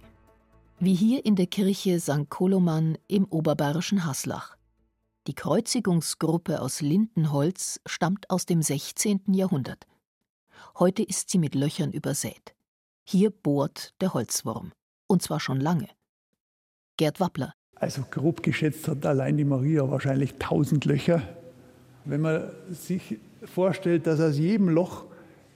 Wie 0.80 0.94
hier 0.94 1.24
in 1.24 1.36
der 1.36 1.46
Kirche 1.46 2.00
St. 2.00 2.28
Koloman 2.28 2.98
im 3.06 3.24
oberbayerischen 3.26 4.04
Haslach. 4.04 4.56
Die 5.28 5.34
Kreuzigungsgruppe 5.34 6.60
aus 6.60 6.80
Lindenholz 6.80 7.80
stammt 7.86 8.28
aus 8.28 8.44
dem 8.44 8.60
16. 8.60 9.22
Jahrhundert. 9.28 9.86
Heute 10.78 11.02
ist 11.02 11.30
sie 11.30 11.38
mit 11.38 11.54
Löchern 11.54 11.92
übersät. 11.92 12.54
Hier 13.04 13.30
bohrt 13.30 13.94
der 14.00 14.14
Holzwurm. 14.14 14.72
Und 15.06 15.22
zwar 15.22 15.40
schon 15.40 15.60
lange. 15.60 15.88
Gerd 16.96 17.20
Wappler. 17.20 17.52
Also 17.74 18.02
grob 18.10 18.42
geschätzt 18.42 18.88
hat 18.88 19.04
allein 19.04 19.36
die 19.36 19.44
Maria 19.44 19.90
wahrscheinlich 19.90 20.34
tausend 20.38 20.84
Löcher. 20.84 21.22
Wenn 22.04 22.20
man 22.20 22.50
sich 22.70 23.18
vorstellt, 23.44 24.06
dass 24.06 24.20
aus 24.20 24.38
jedem 24.38 24.68
Loch 24.68 25.04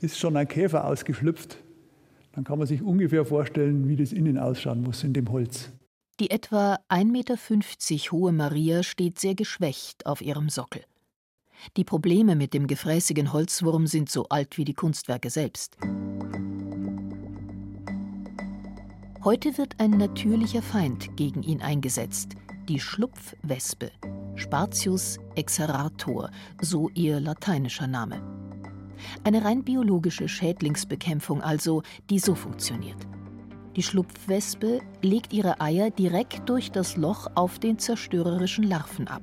ist 0.00 0.18
schon 0.18 0.36
ein 0.36 0.48
Käfer 0.48 0.84
ausgeschlüpft, 0.84 1.58
dann 2.32 2.44
kann 2.44 2.58
man 2.58 2.66
sich 2.66 2.82
ungefähr 2.82 3.24
vorstellen, 3.24 3.88
wie 3.88 3.96
das 3.96 4.12
innen 4.12 4.38
ausschauen 4.38 4.82
muss 4.82 5.04
in 5.04 5.12
dem 5.12 5.30
Holz. 5.30 5.70
Die 6.20 6.30
etwa 6.30 6.78
1,50 6.88 7.04
Meter 7.04 8.12
hohe 8.12 8.32
Maria 8.32 8.82
steht 8.82 9.18
sehr 9.18 9.34
geschwächt 9.34 10.06
auf 10.06 10.20
ihrem 10.20 10.48
Sockel. 10.48 10.82
Die 11.76 11.84
Probleme 11.84 12.36
mit 12.36 12.54
dem 12.54 12.66
gefräßigen 12.66 13.32
Holzwurm 13.32 13.86
sind 13.86 14.10
so 14.10 14.28
alt 14.28 14.58
wie 14.58 14.64
die 14.64 14.74
Kunstwerke 14.74 15.30
selbst. 15.30 15.76
Heute 19.24 19.58
wird 19.58 19.78
ein 19.78 19.90
natürlicher 19.90 20.62
Feind 20.62 21.16
gegen 21.16 21.42
ihn 21.42 21.60
eingesetzt, 21.60 22.36
die 22.68 22.78
Schlupfwespe, 22.78 23.90
Spatius 24.36 25.18
exerator, 25.34 26.30
so 26.60 26.88
ihr 26.94 27.18
lateinischer 27.20 27.86
Name. 27.86 28.22
Eine 29.24 29.44
rein 29.44 29.64
biologische 29.64 30.28
Schädlingsbekämpfung 30.28 31.42
also, 31.42 31.82
die 32.10 32.18
so 32.18 32.34
funktioniert. 32.34 33.06
Die 33.76 33.82
Schlupfwespe 33.82 34.80
legt 35.02 35.32
ihre 35.32 35.60
Eier 35.60 35.90
direkt 35.90 36.48
durch 36.48 36.70
das 36.70 36.96
Loch 36.96 37.28
auf 37.34 37.58
den 37.58 37.78
zerstörerischen 37.78 38.64
Larven 38.64 39.08
ab. 39.08 39.22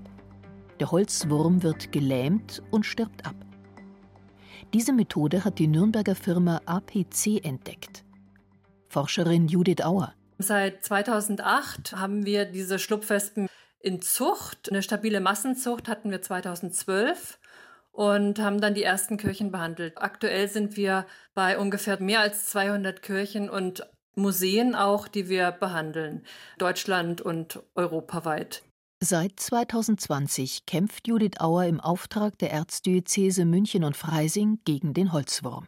Der 0.80 0.92
Holzwurm 0.92 1.64
wird 1.64 1.92
gelähmt 1.92 2.62
und 2.72 2.86
stirbt 2.86 3.26
ab. 3.26 3.36
Diese 4.74 4.92
Methode 4.92 5.46
hat 5.46 5.58
die 5.60 5.68
Nürnberger 5.68 6.16
Firma 6.16 6.60
APC 6.66 7.44
entdeckt. 7.44 8.04
Forscherin 8.90 9.48
Judith 9.48 9.82
Auer. 9.82 10.14
Seit 10.38 10.84
2008 10.84 11.94
haben 11.94 12.26
wir 12.26 12.46
diese 12.46 12.78
Schlupfwespen 12.78 13.48
in 13.80 14.02
Zucht. 14.02 14.70
Eine 14.70 14.82
stabile 14.82 15.22
Massenzucht 15.22 15.88
hatten 15.88 16.12
wir 16.12 16.22
2012 16.22 17.40
und 17.94 18.40
haben 18.40 18.60
dann 18.60 18.74
die 18.74 18.84
ersten 18.84 19.16
Kirchen 19.16 19.52
behandelt. 19.52 19.94
Aktuell 19.98 20.50
sind 20.50 20.76
wir 20.76 21.06
bei 21.34 21.58
ungefähr 21.58 22.02
mehr 22.02 22.20
als 22.20 22.48
200 22.48 23.02
Kirchen 23.02 23.50
und 23.50 23.88
Museen 24.16 24.76
auch, 24.76 25.08
die 25.08 25.30
wir 25.30 25.52
behandeln, 25.52 26.26
Deutschland 26.58 27.22
und 27.22 27.62
europaweit. 27.76 28.64
Seit 29.02 29.40
2020 29.40 30.66
kämpft 30.66 31.08
Judith 31.08 31.42
Auer 31.42 31.66
im 31.66 31.82
Auftrag 31.82 32.38
der 32.40 32.52
Erzdiözese 32.52 33.44
München 33.44 33.84
und 33.84 33.98
Freising 33.98 34.60
gegen 34.64 34.94
den 34.94 35.12
Holzwurm. 35.12 35.68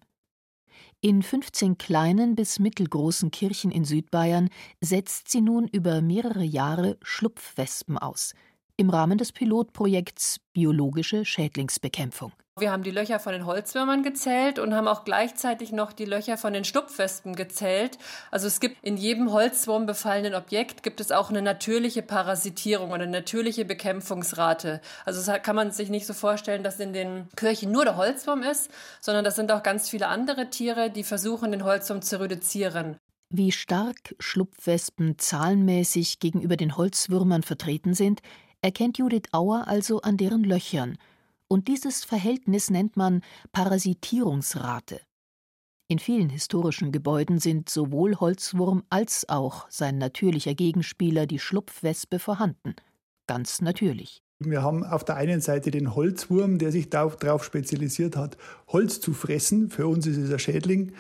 In 1.02 1.22
15 1.22 1.78
kleinen 1.78 2.36
bis 2.36 2.58
mittelgroßen 2.58 3.30
Kirchen 3.30 3.70
in 3.70 3.84
Südbayern 3.84 4.50
setzt 4.82 5.30
sie 5.30 5.42
nun 5.42 5.68
über 5.68 6.02
mehrere 6.02 6.44
Jahre 6.44 6.98
Schlupfwespen 7.04 7.98
aus, 7.98 8.34
im 8.78 8.92
Rahmen 8.92 9.18
des 9.18 9.32
Pilotprojekts 9.32 10.40
Biologische 10.54 11.26
Schädlingsbekämpfung. 11.26 12.32
Wir 12.60 12.72
haben 12.72 12.84
die 12.84 12.92
Löcher 12.92 13.20
von 13.20 13.34
den 13.34 13.46
Holzwürmern 13.46 14.02
gezählt 14.02 14.58
und 14.58 14.74
haben 14.74 14.88
auch 14.88 15.04
gleichzeitig 15.04 15.72
noch 15.72 15.94
die 15.94 16.06
Löcher 16.06 16.38
von 16.38 16.54
den 16.54 16.64
Schlupfwespen 16.64 17.36
gezählt. 17.36 18.00
Also 18.32 18.48
es 18.48 18.60
gibt 18.60 18.78
in 18.84 18.98
jedem 18.98 19.32
Holzwurm 19.32 19.86
befallenen 19.86 20.34
Objekt 20.34 20.82
gibt 20.82 21.00
es 21.00 21.12
auch 21.12 21.30
eine 21.30 21.44
natürliche 21.44 22.02
Parasitierung 22.02 22.90
und 22.92 23.02
eine 23.02 23.12
natürliche 23.12 23.66
Bekämpfungsrate. 23.66 24.82
Also 25.06 25.24
das 25.24 25.42
kann 25.44 25.56
man 25.56 25.72
sich 25.72 25.90
nicht 25.90 26.08
so 26.08 26.14
vorstellen, 26.14 26.64
dass 26.64 26.80
in 26.80 26.94
den 26.94 27.28
Kirchen 27.36 27.72
nur 27.72 27.84
der 27.84 27.98
Holzwurm 27.98 28.42
ist, 28.42 28.72
sondern 29.02 29.24
das 29.24 29.36
sind 29.36 29.52
auch 29.52 29.62
ganz 29.62 29.90
viele 29.90 30.08
andere 30.08 30.50
Tiere, 30.50 30.90
die 30.90 31.04
versuchen, 31.04 31.52
den 31.52 31.64
Holzwurm 31.64 32.02
zu 32.02 32.20
reduzieren. 32.20 32.98
Wie 33.30 33.52
stark 33.52 34.16
Schlupfwespen 34.20 35.20
zahlenmäßig 35.20 36.20
gegenüber 36.20 36.56
den 36.56 36.78
Holzwürmern 36.78 37.44
vertreten 37.44 37.94
sind, 37.94 38.22
erkennt 38.68 39.00
Judith 39.00 39.30
Auer 39.32 39.68
also 39.68 40.02
an 40.02 40.18
deren 40.18 40.44
Löchern– 40.44 40.98
und 41.48 41.68
dieses 41.68 42.04
Verhältnis 42.04 42.70
nennt 42.70 42.98
man 42.98 43.22
Parasitierungsrate. 43.52 45.00
In 45.90 46.00
vielen 46.00 46.30
historischen 46.30 46.92
Gebäuden 46.92 47.40
sind 47.40 47.70
sowohl 47.70 48.18
Holzwurm 48.18 48.84
als 48.90 49.30
auch 49.30 49.68
sein 49.70 49.98
natürlicher 49.98 50.54
Gegenspieler, 50.54 51.26
die 51.26 51.40
Schlupfwespe, 51.40 52.20
vorhanden. 52.20 52.76
Ganz 53.26 53.62
natürlich. 53.62 54.22
Wir 54.40 54.62
haben 54.62 54.84
auf 54.84 55.06
der 55.06 55.16
einen 55.16 55.40
Seite 55.40 55.72
den 55.72 55.96
Holzwurm, 55.96 56.60
der 56.60 56.74
sich 56.74 56.90
darauf 56.90 57.44
spezialisiert 57.44 58.18
hat, 58.18 58.38
Holz 58.68 59.00
zu 59.00 59.14
fressen. 59.14 59.70
Für 59.70 59.88
uns 59.88 60.06
ist 60.06 60.18
es 60.18 60.32
ein 60.32 60.40
Schädling. 60.40 60.92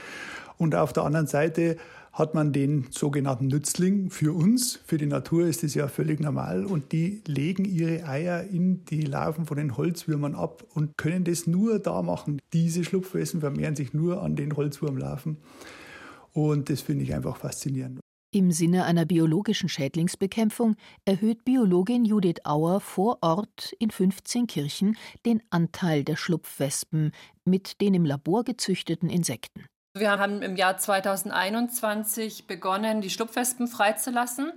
Und 0.57 0.73
auf 0.73 0.93
der 0.93 1.03
anderen 1.03 1.27
Seite 1.27 1.77
hat 2.17 2.33
man 2.33 2.51
den 2.51 2.87
sogenannten 2.89 3.45
Nützling. 3.45 4.09
Für 4.09 4.33
uns, 4.33 4.79
für 4.85 4.97
die 4.97 5.05
Natur 5.05 5.45
ist 5.45 5.61
das 5.61 5.75
ja 5.75 5.87
völlig 5.87 6.19
normal 6.19 6.65
und 6.65 6.91
die 6.91 7.21
legen 7.27 7.63
ihre 7.63 8.07
Eier 8.07 8.43
in 8.43 8.85
die 8.85 9.01
Larven 9.01 9.45
von 9.45 9.57
den 9.57 9.77
Holzwürmern 9.77 10.33
ab 10.33 10.65
und 10.73 10.97
können 10.97 11.25
das 11.25 11.45
nur 11.45 11.77
da 11.77 12.01
machen. 12.01 12.39
Diese 12.53 12.83
Schlupfwesen 12.83 13.41
vermehren 13.41 13.75
sich 13.75 13.93
nur 13.93 14.23
an 14.23 14.35
den 14.35 14.55
Holzwurmlarven 14.55 15.37
und 16.33 16.71
das 16.71 16.81
finde 16.81 17.03
ich 17.03 17.13
einfach 17.13 17.37
faszinierend. 17.37 17.99
Im 18.31 18.51
Sinne 18.51 18.85
einer 18.85 19.05
biologischen 19.05 19.69
Schädlingsbekämpfung 19.69 20.75
erhöht 21.05 21.45
Biologin 21.45 22.03
Judith 22.03 22.43
Auer 22.43 22.81
vor 22.81 23.19
Ort 23.21 23.73
in 23.79 23.91
15 23.91 24.47
Kirchen 24.47 24.97
den 25.25 25.41
Anteil 25.51 26.03
der 26.03 26.15
Schlupfwespen 26.15 27.11
mit 27.45 27.79
den 27.79 27.93
im 27.93 28.05
Labor 28.05 28.43
gezüchteten 28.43 29.09
Insekten. 29.09 29.65
Wir 29.99 30.17
haben 30.17 30.41
im 30.41 30.55
Jahr 30.55 30.77
2021 30.77 32.47
begonnen, 32.47 33.01
die 33.01 33.09
Schlupfwespen 33.09 33.67
freizulassen, 33.67 34.51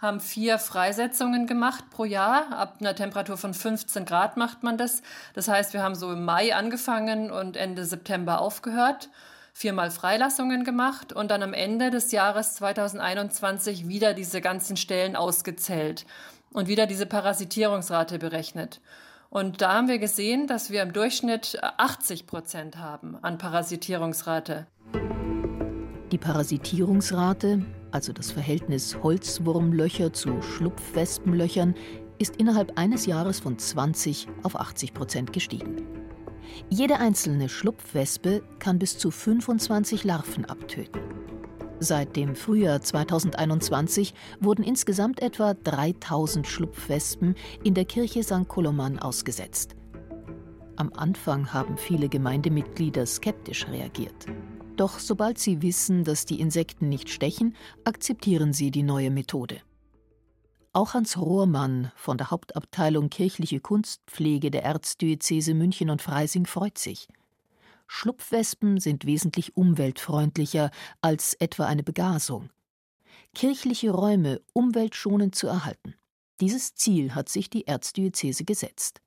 haben 0.00 0.20
vier 0.20 0.58
Freisetzungen 0.58 1.46
gemacht 1.46 1.90
pro 1.90 2.04
Jahr. 2.04 2.52
Ab 2.52 2.76
einer 2.80 2.94
Temperatur 2.94 3.36
von 3.36 3.54
15 3.54 4.04
Grad 4.04 4.36
macht 4.36 4.62
man 4.62 4.78
das. 4.78 5.02
Das 5.34 5.48
heißt, 5.48 5.72
wir 5.72 5.82
haben 5.82 5.94
so 5.94 6.12
im 6.12 6.24
Mai 6.24 6.54
angefangen 6.54 7.30
und 7.30 7.56
Ende 7.56 7.84
September 7.84 8.40
aufgehört 8.40 9.08
viermal 9.56 9.90
Freilassungen 9.90 10.64
gemacht 10.64 11.14
und 11.14 11.30
dann 11.30 11.42
am 11.42 11.54
Ende 11.54 11.90
des 11.90 12.12
Jahres 12.12 12.56
2021 12.56 13.88
wieder 13.88 14.12
diese 14.12 14.42
ganzen 14.42 14.76
Stellen 14.76 15.16
ausgezählt 15.16 16.04
und 16.52 16.68
wieder 16.68 16.86
diese 16.86 17.06
Parasitierungsrate 17.06 18.18
berechnet. 18.18 18.82
Und 19.30 19.62
da 19.62 19.72
haben 19.72 19.88
wir 19.88 19.98
gesehen, 19.98 20.46
dass 20.46 20.70
wir 20.70 20.82
im 20.82 20.92
Durchschnitt 20.92 21.58
80 21.62 22.26
Prozent 22.26 22.76
haben 22.76 23.16
an 23.22 23.38
Parasitierungsrate. 23.38 24.66
Die 26.12 26.18
Parasitierungsrate, 26.18 27.66
also 27.90 28.12
das 28.12 28.30
Verhältnis 28.30 28.96
Holzwurmlöcher 29.02 30.12
zu 30.12 30.40
Schlupfwespenlöchern, 30.40 31.74
ist 32.18 32.36
innerhalb 32.36 32.78
eines 32.78 33.06
Jahres 33.06 33.40
von 33.40 33.58
20 33.58 34.28
auf 34.44 34.54
80 34.54 34.94
Prozent 34.94 35.32
gestiegen. 35.32 35.84
Jede 36.70 36.98
einzelne 36.98 37.48
Schlupfwespe 37.48 38.44
kann 38.60 38.78
bis 38.78 38.98
zu 38.98 39.10
25 39.10 40.04
Larven 40.04 40.44
abtöten. 40.44 41.00
Seit 41.80 42.14
dem 42.14 42.36
Frühjahr 42.36 42.80
2021 42.80 44.14
wurden 44.40 44.62
insgesamt 44.62 45.20
etwa 45.20 45.54
3000 45.54 46.46
Schlupfwespen 46.46 47.34
in 47.64 47.74
der 47.74 47.84
Kirche 47.84 48.22
St. 48.22 48.46
Koloman 48.46 49.00
ausgesetzt. 49.00 49.74
Am 50.76 50.92
Anfang 50.94 51.52
haben 51.52 51.76
viele 51.76 52.08
Gemeindemitglieder 52.08 53.04
skeptisch 53.06 53.66
reagiert. 53.68 54.26
Doch 54.76 54.98
sobald 54.98 55.38
sie 55.38 55.62
wissen, 55.62 56.04
dass 56.04 56.26
die 56.26 56.40
Insekten 56.40 56.88
nicht 56.88 57.08
stechen, 57.08 57.56
akzeptieren 57.84 58.52
sie 58.52 58.70
die 58.70 58.82
neue 58.82 59.10
Methode. 59.10 59.60
Auch 60.74 60.92
Hans 60.92 61.16
Rohrmann 61.16 61.90
von 61.96 62.18
der 62.18 62.30
Hauptabteilung 62.30 63.08
Kirchliche 63.08 63.60
Kunstpflege 63.60 64.50
der 64.50 64.62
Erzdiözese 64.64 65.54
München 65.54 65.88
und 65.88 66.02
Freising 66.02 66.44
freut 66.44 66.76
sich. 66.76 67.08
Schlupfwespen 67.86 68.78
sind 68.78 69.06
wesentlich 69.06 69.56
umweltfreundlicher 69.56 70.70
als 71.00 71.32
etwa 71.34 71.64
eine 71.64 71.82
Begasung. 71.82 72.50
Kirchliche 73.34 73.90
Räume 73.90 74.42
umweltschonend 74.52 75.34
zu 75.34 75.46
erhalten. 75.46 75.94
Dieses 76.40 76.74
Ziel 76.74 77.14
hat 77.14 77.30
sich 77.30 77.48
die 77.48 77.66
Erzdiözese 77.66 78.44
gesetzt. 78.44 79.00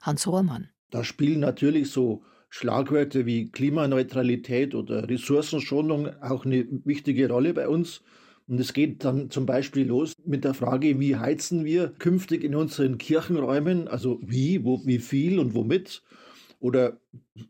Hans 0.00 0.26
Rohrmann. 0.26 0.70
Da 0.90 1.04
spielen 1.04 1.40
natürlich 1.40 1.90
so 1.90 2.22
Schlagwörter 2.56 3.26
wie 3.26 3.50
Klimaneutralität 3.50 4.76
oder 4.76 5.08
Ressourcenschonung 5.08 6.10
auch 6.22 6.46
eine 6.46 6.64
wichtige 6.84 7.28
Rolle 7.28 7.52
bei 7.52 7.66
uns. 7.66 8.00
Und 8.46 8.60
es 8.60 8.72
geht 8.72 9.04
dann 9.04 9.28
zum 9.28 9.44
Beispiel 9.44 9.88
los 9.88 10.12
mit 10.24 10.44
der 10.44 10.54
Frage, 10.54 11.00
wie 11.00 11.16
heizen 11.16 11.64
wir 11.64 11.88
künftig 11.98 12.44
in 12.44 12.54
unseren 12.54 12.96
Kirchenräumen, 12.96 13.88
also 13.88 14.20
wie, 14.22 14.64
wo, 14.64 14.80
wie 14.86 15.00
viel 15.00 15.40
und 15.40 15.56
womit? 15.56 16.04
Oder 16.60 17.00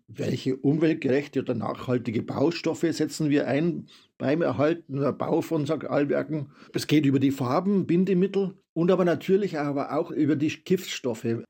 welche 0.08 0.56
umweltgerechte 0.56 1.40
oder 1.40 1.54
nachhaltige 1.54 2.22
Baustoffe 2.22 2.90
setzen 2.90 3.28
wir 3.28 3.46
ein 3.46 3.88
beim 4.16 4.40
Erhalten 4.40 4.96
oder 4.96 5.12
Bau 5.12 5.42
von 5.42 5.66
Sakralwerken? 5.66 6.50
Es 6.72 6.86
geht 6.86 7.04
über 7.04 7.20
die 7.20 7.30
Farben, 7.30 7.86
Bindemittel 7.86 8.54
und 8.72 8.90
aber 8.90 9.04
natürlich 9.04 9.58
aber 9.58 9.92
auch 9.92 10.10
über 10.10 10.34
die 10.34 10.48
Giftstoffe. 10.48 11.44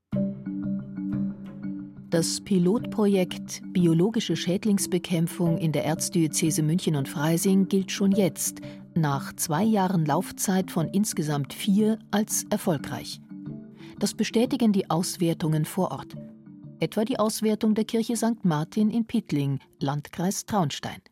Das 2.14 2.40
Pilotprojekt 2.40 3.60
Biologische 3.72 4.36
Schädlingsbekämpfung 4.36 5.58
in 5.58 5.72
der 5.72 5.84
Erzdiözese 5.84 6.62
München 6.62 6.94
und 6.94 7.08
Freising 7.08 7.66
gilt 7.66 7.90
schon 7.90 8.12
jetzt, 8.12 8.60
nach 8.94 9.32
zwei 9.32 9.64
Jahren 9.64 10.06
Laufzeit 10.06 10.70
von 10.70 10.86
insgesamt 10.90 11.52
vier, 11.52 11.98
als 12.12 12.44
erfolgreich. 12.50 13.20
Das 13.98 14.14
bestätigen 14.14 14.72
die 14.72 14.88
Auswertungen 14.90 15.64
vor 15.64 15.90
Ort. 15.90 16.14
Etwa 16.78 17.04
die 17.04 17.18
Auswertung 17.18 17.74
der 17.74 17.84
Kirche 17.84 18.16
St. 18.16 18.44
Martin 18.44 18.90
in 18.90 19.08
Pittling, 19.08 19.58
Landkreis 19.80 20.46
Traunstein. 20.46 21.02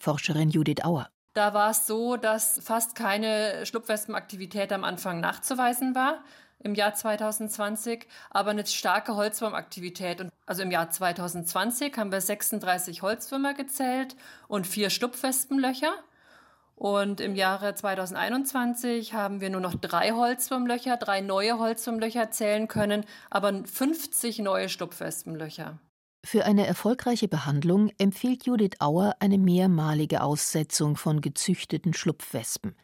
Forscherin 0.00 0.50
Judith 0.50 0.82
Auer. 0.82 1.08
Da 1.34 1.54
war 1.54 1.70
es 1.70 1.86
so, 1.86 2.16
dass 2.16 2.58
fast 2.60 2.96
keine 2.96 3.64
Schlupfwespenaktivität 3.64 4.72
am 4.72 4.82
Anfang 4.82 5.20
nachzuweisen 5.20 5.94
war 5.94 6.24
im 6.60 6.74
Jahr 6.74 6.94
2020, 6.94 8.06
aber 8.30 8.50
eine 8.50 8.66
starke 8.66 9.16
Holzwurmaktivität. 9.16 10.20
Und 10.20 10.30
also 10.46 10.62
im 10.62 10.70
Jahr 10.70 10.90
2020 10.90 11.96
haben 11.96 12.12
wir 12.12 12.20
36 12.20 13.02
Holzwürmer 13.02 13.54
gezählt 13.54 14.16
und 14.48 14.66
vier 14.66 14.90
Schlupfwespenlöcher. 14.90 15.92
Und 16.74 17.20
im 17.20 17.34
Jahre 17.34 17.74
2021 17.74 19.12
haben 19.12 19.40
wir 19.40 19.50
nur 19.50 19.60
noch 19.60 19.74
drei 19.74 20.12
Holzwurmlöcher, 20.12 20.96
drei 20.96 21.20
neue 21.20 21.58
Holzwurmlöcher 21.58 22.30
zählen 22.30 22.68
können, 22.68 23.04
aber 23.30 23.64
50 23.64 24.38
neue 24.38 24.68
Stupfwespenlöcher. 24.68 25.78
Für 26.24 26.44
eine 26.44 26.66
erfolgreiche 26.66 27.26
Behandlung 27.26 27.90
empfiehlt 27.98 28.44
Judith 28.44 28.80
Auer 28.80 29.16
eine 29.18 29.38
mehrmalige 29.38 30.22
Aussetzung 30.22 30.96
von 30.96 31.20
gezüchteten 31.20 31.94
Schlupfwespen. 31.94 32.76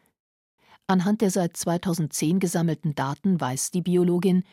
Anhand 0.87 1.23
der 1.23 1.31
seit 1.31 1.57
2010 1.57 2.41
gesammelten 2.41 2.95
Daten 2.95 3.41
weiß 3.41 3.71
die 3.71 3.81
Biologin, 3.81 4.45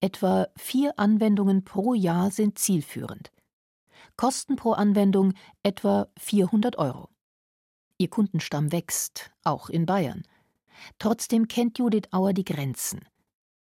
etwa 0.00 0.48
vier 0.56 0.98
Anwendungen 0.98 1.64
pro 1.64 1.94
Jahr 1.94 2.30
sind 2.30 2.58
zielführend. 2.58 3.30
Kosten 4.16 4.56
pro 4.56 4.72
Anwendung 4.72 5.34
etwa 5.62 6.08
400 6.18 6.76
Euro. 6.76 7.08
Ihr 7.96 8.08
Kundenstamm 8.08 8.72
wächst, 8.72 9.30
auch 9.44 9.68
in 9.68 9.86
Bayern. 9.86 10.22
Trotzdem 10.98 11.48
kennt 11.48 11.78
Judith 11.78 12.08
Auer 12.12 12.32
die 12.32 12.44
Grenzen. 12.44 13.00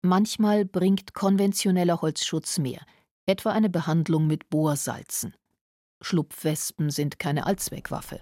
Manchmal 0.01 0.65
bringt 0.65 1.13
konventioneller 1.13 2.01
Holzschutz 2.01 2.57
mehr, 2.57 2.81
etwa 3.25 3.51
eine 3.51 3.69
Behandlung 3.69 4.27
mit 4.27 4.49
Bohrsalzen. 4.49 5.35
Schlupfwespen 6.01 6.89
sind 6.89 7.19
keine 7.19 7.45
Allzweckwaffe. 7.45 8.21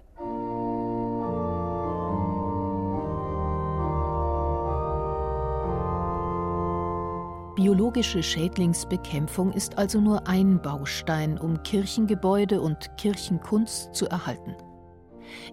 Biologische 7.56 8.22
Schädlingsbekämpfung 8.22 9.52
ist 9.52 9.76
also 9.76 10.00
nur 10.00 10.28
ein 10.28 10.62
Baustein, 10.62 11.38
um 11.38 11.62
Kirchengebäude 11.62 12.60
und 12.60 12.96
Kirchenkunst 12.96 13.94
zu 13.94 14.06
erhalten. 14.06 14.54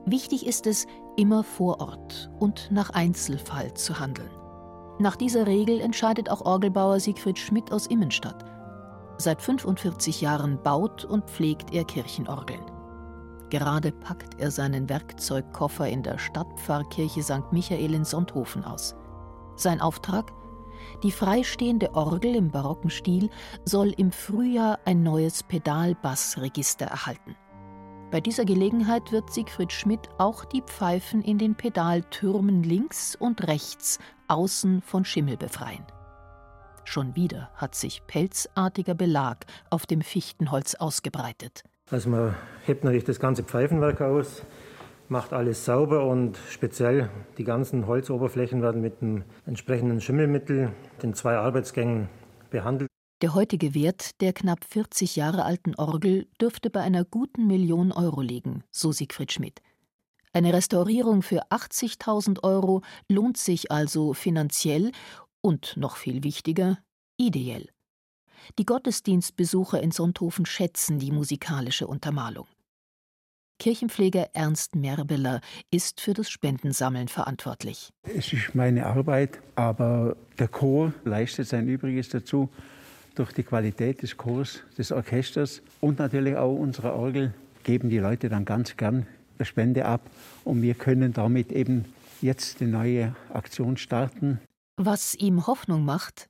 Wichtig 0.05 0.45
ist 0.45 0.67
es, 0.67 0.85
immer 1.15 1.43
vor 1.43 1.81
Ort 1.81 2.29
und 2.39 2.69
nach 2.71 2.91
Einzelfall 2.91 3.73
zu 3.73 3.99
handeln. 3.99 4.29
Nach 4.99 5.15
dieser 5.15 5.47
Regel 5.47 5.79
entscheidet 5.81 6.29
auch 6.29 6.41
Orgelbauer 6.41 6.99
Siegfried 6.99 7.39
Schmidt 7.39 7.71
aus 7.71 7.87
Immenstadt. 7.87 8.45
Seit 9.17 9.41
45 9.41 10.21
Jahren 10.21 10.61
baut 10.61 11.03
und 11.03 11.25
pflegt 11.25 11.73
er 11.73 11.83
Kirchenorgeln. 11.83 12.63
Gerade 13.49 13.91
packt 13.91 14.39
er 14.39 14.51
seinen 14.51 14.89
Werkzeugkoffer 14.89 15.87
in 15.87 16.03
der 16.03 16.17
Stadtpfarrkirche 16.19 17.23
St. 17.23 17.51
Michael 17.51 17.93
in 17.93 18.05
Sonthofen 18.05 18.63
aus. 18.63 18.95
Sein 19.55 19.81
Auftrag? 19.81 20.31
Die 21.03 21.11
freistehende 21.11 21.93
Orgel 21.93 22.35
im 22.35 22.49
barocken 22.49 22.89
Stil 22.89 23.29
soll 23.65 23.93
im 23.97 24.11
Frühjahr 24.11 24.79
ein 24.85 25.03
neues 25.03 25.43
Pedalbassregister 25.43 26.85
erhalten. 26.85 27.35
Bei 28.09 28.21
dieser 28.21 28.45
Gelegenheit 28.45 29.11
wird 29.11 29.33
Siegfried 29.33 29.73
Schmidt 29.73 30.07
auch 30.17 30.45
die 30.45 30.61
Pfeifen 30.61 31.21
in 31.21 31.37
den 31.37 31.55
Pedaltürmen 31.55 32.63
links 32.63 33.15
und 33.15 33.47
rechts 33.47 33.99
außen 34.29 34.81
von 34.81 35.03
Schimmel 35.03 35.35
befreien. 35.35 35.85
Schon 36.85 37.17
wieder 37.17 37.51
hat 37.55 37.75
sich 37.75 38.07
pelzartiger 38.07 38.95
Belag 38.95 39.45
auf 39.69 39.85
dem 39.85 39.99
Fichtenholz 39.99 40.75
ausgebreitet. 40.75 41.63
Also 41.91 42.09
man 42.09 42.35
hebt 42.65 42.85
natürlich 42.85 43.03
das 43.03 43.19
ganze 43.19 43.43
Pfeifenwerk 43.43 43.99
aus, 43.99 44.43
macht 45.09 45.33
alles 45.33 45.65
sauber 45.65 46.05
und 46.05 46.37
speziell 46.49 47.09
die 47.37 47.43
ganzen 47.43 47.87
Holzoberflächen 47.87 48.61
werden 48.61 48.81
mit 48.81 49.01
dem 49.01 49.23
entsprechenden 49.45 50.01
Schimmelmittel, 50.01 50.71
den 51.01 51.13
zwei 51.13 51.37
Arbeitsgängen 51.37 52.09
behandelt. 52.49 52.89
Der 53.21 53.33
heutige 53.33 53.73
Wert 53.73 54.21
der 54.21 54.31
knapp 54.33 54.63
40 54.63 55.15
Jahre 55.15 55.43
alten 55.43 55.73
Orgel 55.75 56.27
dürfte 56.39 56.69
bei 56.69 56.81
einer 56.81 57.03
guten 57.03 57.47
Million 57.47 57.91
Euro 57.91 58.21
liegen, 58.21 58.63
so 58.71 58.91
Siegfried 58.91 59.31
Schmidt. 59.31 59.61
Eine 60.33 60.53
Restaurierung 60.53 61.23
für 61.23 61.47
80.000 61.49 62.43
Euro 62.43 62.83
lohnt 63.09 63.37
sich 63.37 63.71
also 63.71 64.13
finanziell 64.13 64.91
und 65.41 65.77
noch 65.77 65.95
viel 65.95 66.23
wichtiger, 66.23 66.77
ideell. 67.17 67.69
Die 68.59 68.65
Gottesdienstbesucher 68.65 69.81
in 69.81 69.91
Sonthofen 69.91 70.45
schätzen 70.45 70.99
die 70.99 71.11
musikalische 71.11 71.87
Untermalung. 71.87 72.47
Kirchenpfleger 73.59 74.29
Ernst 74.33 74.75
Merbeler 74.75 75.41
ist 75.71 75.99
für 75.99 76.13
das 76.13 76.29
Spendensammeln 76.29 77.07
verantwortlich. 77.07 77.89
Es 78.03 78.31
ist 78.31 78.53
meine 78.53 78.85
Arbeit, 78.85 79.39
aber 79.55 80.15
der 80.37 80.47
Chor 80.47 80.93
leistet 81.05 81.47
sein 81.47 81.67
Übriges 81.67 82.09
dazu 82.09 82.49
durch 83.15 83.33
die 83.33 83.43
Qualität 83.43 84.03
des 84.03 84.15
Chors, 84.15 84.61
des 84.77 84.91
Orchesters 84.91 85.61
und 85.81 85.97
natürlich 85.97 86.35
auch 86.35 86.55
unserer 86.55 86.93
Orgel 86.93 87.33
geben 87.63 87.89
die 87.89 87.97
Leute 87.97 88.29
dann 88.29 88.45
ganz 88.45 88.77
gern 88.77 89.07
eine 89.37 89.45
Spende 89.45 89.85
ab 89.85 90.01
und 90.43 90.61
wir 90.61 90.75
können 90.75 91.13
damit 91.13 91.51
eben 91.51 91.85
jetzt 92.21 92.61
eine 92.61 92.71
neue 92.71 93.15
Aktion 93.33 93.77
starten. 93.77 94.39
Was 94.77 95.15
ihm 95.15 95.47
Hoffnung 95.47 95.83
macht, 95.83 96.29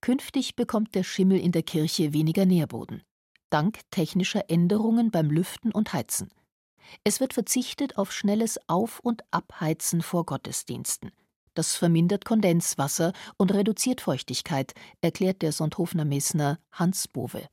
künftig 0.00 0.56
bekommt 0.56 0.94
der 0.94 1.04
Schimmel 1.04 1.38
in 1.38 1.52
der 1.52 1.62
Kirche 1.62 2.12
weniger 2.12 2.46
Nährboden, 2.46 3.02
dank 3.50 3.78
technischer 3.92 4.50
Änderungen 4.50 5.12
beim 5.12 5.30
Lüften 5.30 5.70
und 5.70 5.92
Heizen. 5.92 6.30
Es 7.04 7.20
wird 7.20 7.34
verzichtet 7.34 7.98
auf 7.98 8.12
schnelles 8.12 8.58
Auf- 8.68 9.00
und 9.00 9.22
Abheizen 9.30 10.02
vor 10.02 10.24
Gottesdiensten. 10.26 11.12
Das 11.54 11.76
vermindert 11.76 12.24
Kondenswasser 12.24 13.12
und 13.36 13.54
reduziert 13.54 14.00
Feuchtigkeit, 14.00 14.74
erklärt 15.00 15.42
der 15.42 15.52
Sonthofener 15.52 16.04
Messner 16.04 16.58
Hans 16.72 17.06
Bowe. 17.06 17.46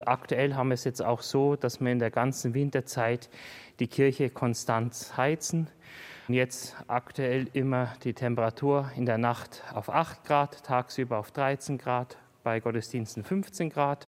Aktuell 0.00 0.54
haben 0.54 0.68
wir 0.68 0.74
es 0.74 0.84
jetzt 0.84 1.02
auch 1.02 1.22
so, 1.22 1.56
dass 1.56 1.80
wir 1.80 1.90
in 1.90 1.98
der 1.98 2.10
ganzen 2.10 2.52
Winterzeit 2.52 3.30
die 3.78 3.86
Kirche 3.86 4.28
konstant 4.28 5.16
heizen. 5.16 5.70
Jetzt 6.28 6.76
aktuell 6.88 7.48
immer 7.52 7.94
die 8.02 8.12
Temperatur 8.12 8.90
in 8.96 9.06
der 9.06 9.18
Nacht 9.18 9.62
auf 9.72 9.88
8 9.88 10.24
Grad, 10.24 10.64
tagsüber 10.64 11.18
auf 11.18 11.30
13 11.30 11.78
Grad, 11.78 12.18
bei 12.42 12.60
Gottesdiensten 12.60 13.24
15 13.24 13.70
Grad. 13.70 14.04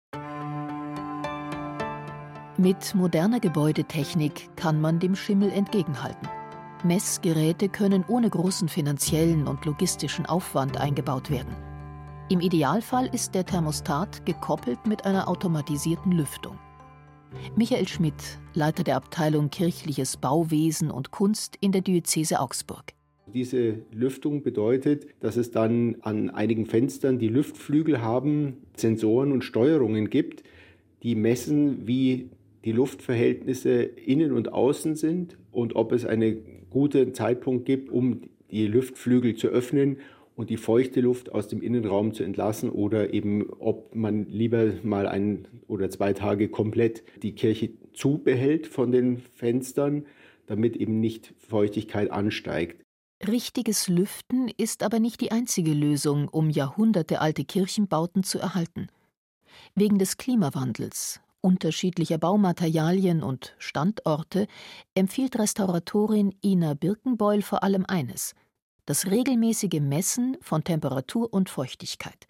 Mit 2.58 2.96
moderner 2.96 3.42
Gebäudetechnik 3.42 4.50
kann 4.56 4.80
man 4.80 4.98
dem 5.00 5.14
Schimmel 5.14 5.52
entgegenhalten. 5.52 6.30
Messgeräte 6.86 7.68
können 7.68 8.06
ohne 8.08 8.30
großen 8.30 8.70
finanziellen 8.70 9.46
und 9.46 9.66
logistischen 9.66 10.26
Aufwand 10.26 10.78
eingebaut 10.80 11.30
werden. 11.30 11.54
Im 12.30 12.40
Idealfall 12.40 13.10
ist 13.14 13.36
der 13.36 13.46
Thermostat 13.46 14.26
gekoppelt 14.26 14.88
mit 14.88 15.06
einer 15.06 15.28
automatisierten 15.28 16.14
Lüftung. 16.14 16.58
Michael 17.58 17.90
Schmidt, 17.90 18.40
Leiter 18.54 18.86
der 18.86 18.96
Abteilung 18.96 19.50
Kirchliches 19.50 20.16
Bauwesen 20.16 20.92
und 20.92 21.12
Kunst 21.12 21.58
in 21.60 21.74
der 21.74 21.82
Diözese 21.82 22.40
Augsburg. 22.40 22.94
Diese 23.34 23.80
Lüftung 23.92 24.44
bedeutet, 24.44 25.08
dass 25.20 25.36
es 25.36 25.52
dann 25.52 25.98
an 26.04 26.30
einigen 26.30 26.68
Fenstern 26.68 27.20
die 27.20 27.28
Lüftflügel 27.28 28.02
haben, 28.02 28.60
Sensoren 28.78 29.34
und 29.34 29.44
Steuerungen 29.44 30.10
gibt, 30.10 30.44
die 31.04 31.16
messen, 31.16 31.86
wie 31.86 32.30
die 32.66 32.72
Luftverhältnisse 32.72 33.84
innen 33.84 34.32
und 34.32 34.52
außen 34.52 34.96
sind 34.96 35.38
und 35.52 35.76
ob 35.76 35.92
es 35.92 36.04
einen 36.04 36.66
guten 36.70 37.14
Zeitpunkt 37.14 37.66
gibt, 37.66 37.90
um 37.90 38.22
die 38.50 38.68
Luftflügel 38.68 39.36
zu 39.36 39.48
öffnen 39.48 39.98
und 40.36 40.50
die 40.50 40.58
feuchte 40.58 41.00
Luft 41.00 41.32
aus 41.32 41.48
dem 41.48 41.62
Innenraum 41.62 42.14
zu 42.14 42.24
entlassen 42.24 42.70
oder 42.70 43.14
eben 43.14 43.50
ob 43.60 43.96
man 43.96 44.26
lieber 44.26 44.74
mal 44.84 45.08
ein 45.08 45.48
oder 45.68 45.90
zwei 45.90 46.14
Tage 46.14 46.50
komplett 46.50 47.04
die 47.22 47.34
Kirche 47.34 47.70
zubehält 47.94 48.68
von 48.68 48.92
den 48.92 49.20
Fenstern, 49.20 50.06
damit 50.48 50.76
eben 50.76 51.00
nicht 51.00 51.34
Feuchtigkeit 51.38 52.12
ansteigt. 52.12 52.82
Richtiges 53.26 53.88
Lüften 53.88 54.52
ist 54.58 54.84
aber 54.84 55.00
nicht 55.00 55.22
die 55.22 55.32
einzige 55.32 55.72
Lösung, 55.72 56.28
um 56.28 56.50
jahrhundertealte 56.50 57.46
Kirchenbauten 57.46 58.24
zu 58.24 58.40
erhalten. 58.40 58.88
Wegen 59.74 60.00
des 60.00 60.18
Klimawandels 60.18 61.22
unterschiedlicher 61.46 62.18
Baumaterialien 62.18 63.24
und 63.24 63.56
Standorte 63.60 64.48
empfiehlt 64.96 65.38
Restauratorin 65.38 66.36
Ina 66.44 66.74
Birkenbeul 66.74 67.44
vor 67.44 67.64
allem 67.64 67.86
eines: 67.86 68.34
das 68.86 69.06
regelmäßige 69.06 69.80
Messen 69.80 70.38
von 70.42 70.64
Temperatur 70.64 71.32
und 71.32 71.50
Feuchtigkeit. 71.50 72.28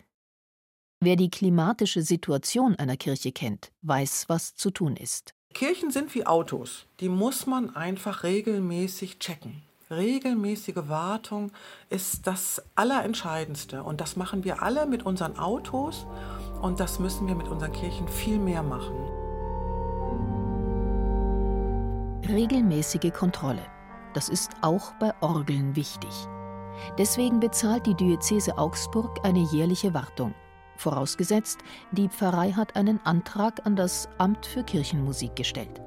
Wer 1.00 1.16
die 1.16 1.30
klimatische 1.30 2.02
Situation 2.02 2.76
einer 2.76 2.98
Kirche 2.98 3.32
kennt, 3.32 3.72
weiß, 3.82 4.26
was 4.28 4.56
zu 4.56 4.70
tun 4.70 4.96
ist. 4.98 5.34
Kirchen 5.54 5.92
sind 5.92 6.14
wie 6.14 6.26
Autos. 6.26 6.86
Die 7.00 7.10
muss 7.10 7.46
man 7.46 7.74
einfach 7.76 8.24
regelmäßig 8.24 9.20
checken. 9.20 9.64
Regelmäßige 9.92 10.88
Wartung 10.88 11.52
ist 11.90 12.26
das 12.26 12.64
Allerentscheidendste. 12.74 13.84
Und 13.84 14.02
das 14.02 14.16
machen 14.16 14.44
wir 14.44 14.64
alle 14.64 14.88
mit 14.88 15.06
unseren 15.06 15.38
Autos. 15.38 16.08
Und 16.60 16.80
das 16.80 16.98
müssen 16.98 17.28
wir 17.28 17.36
mit 17.36 17.48
unseren 17.48 17.72
Kirchen 17.72 18.08
viel 18.08 18.40
mehr 18.40 18.64
machen. 18.64 18.96
Regelmäßige 22.28 23.14
Kontrolle. 23.14 23.62
Das 24.16 24.30
ist 24.30 24.54
auch 24.62 24.92
bei 24.94 25.14
Orgeln 25.22 25.76
wichtig. 25.76 26.10
Deswegen 26.98 27.40
bezahlt 27.40 27.86
die 27.86 27.94
Diözese 27.94 28.58
Augsburg 28.58 29.20
eine 29.24 29.44
jährliche 29.52 29.94
Wartung. 29.94 30.34
Vorausgesetzt, 30.78 31.60
die 31.92 32.10
Pfarrei 32.10 32.52
hat 32.52 32.76
einen 32.76 33.00
Antrag 33.06 33.64
an 33.68 33.76
das 33.76 34.10
Amt 34.18 34.48
für 34.48 34.64
Kirchenmusik 34.64 35.36
gestellt. 35.36 35.80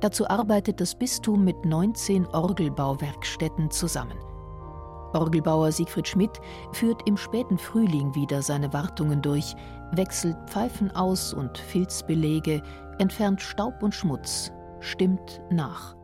Dazu 0.00 0.28
arbeitet 0.28 0.80
das 0.80 0.94
Bistum 0.94 1.44
mit 1.44 1.64
19 1.64 2.26
Orgelbauwerkstätten 2.26 3.70
zusammen. 3.70 4.18
Orgelbauer 5.14 5.70
Siegfried 5.70 6.08
Schmidt 6.08 6.40
führt 6.72 7.06
im 7.06 7.16
späten 7.16 7.56
Frühling 7.56 8.14
wieder 8.14 8.42
seine 8.42 8.72
Wartungen 8.72 9.22
durch, 9.22 9.54
wechselt 9.92 10.36
Pfeifen 10.48 10.90
aus 10.94 11.32
und 11.32 11.56
Filzbelege, 11.56 12.62
entfernt 12.98 13.40
Staub 13.40 13.82
und 13.82 13.94
Schmutz, 13.94 14.52
stimmt 14.80 15.40
nach. 15.50 15.94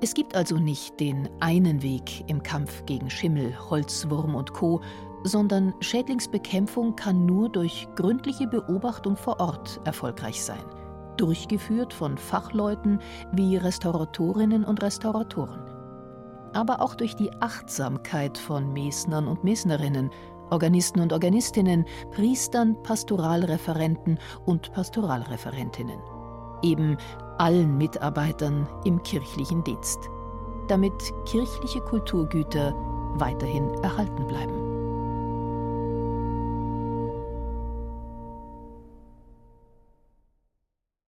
Es 0.00 0.14
gibt 0.14 0.34
also 0.34 0.56
nicht 0.56 0.98
den 1.00 1.28
einen 1.40 1.82
Weg 1.82 2.28
im 2.28 2.42
Kampf 2.42 2.84
gegen 2.86 3.10
Schimmel, 3.10 3.54
Holzwurm 3.70 4.34
und 4.34 4.52
Co., 4.52 4.80
sondern 5.24 5.74
Schädlingsbekämpfung 5.80 6.96
kann 6.96 7.24
nur 7.24 7.48
durch 7.48 7.88
gründliche 7.96 8.46
Beobachtung 8.46 9.16
vor 9.16 9.40
Ort 9.40 9.80
erfolgreich 9.84 10.42
sein, 10.42 10.62
durchgeführt 11.16 11.92
von 11.92 12.18
Fachleuten 12.18 13.00
wie 13.32 13.56
Restauratorinnen 13.56 14.64
und 14.64 14.82
Restauratoren. 14.82 15.60
Aber 16.52 16.80
auch 16.80 16.94
durch 16.94 17.16
die 17.16 17.30
Achtsamkeit 17.40 18.38
von 18.38 18.72
Mesnern 18.72 19.26
und 19.26 19.42
Mesnerinnen, 19.44 20.10
Organisten 20.50 21.00
und 21.00 21.12
Organistinnen, 21.12 21.84
Priestern, 22.12 22.80
Pastoralreferenten 22.82 24.18
und 24.44 24.72
Pastoralreferentinnen. 24.72 25.98
Eben 26.62 26.96
allen 27.38 27.76
Mitarbeitern 27.76 28.68
im 28.84 29.02
kirchlichen 29.02 29.64
Dienst, 29.64 29.98
damit 30.68 31.12
kirchliche 31.26 31.80
Kulturgüter 31.80 32.74
weiterhin 33.16 33.68
erhalten 33.82 34.26
bleiben. 34.26 34.73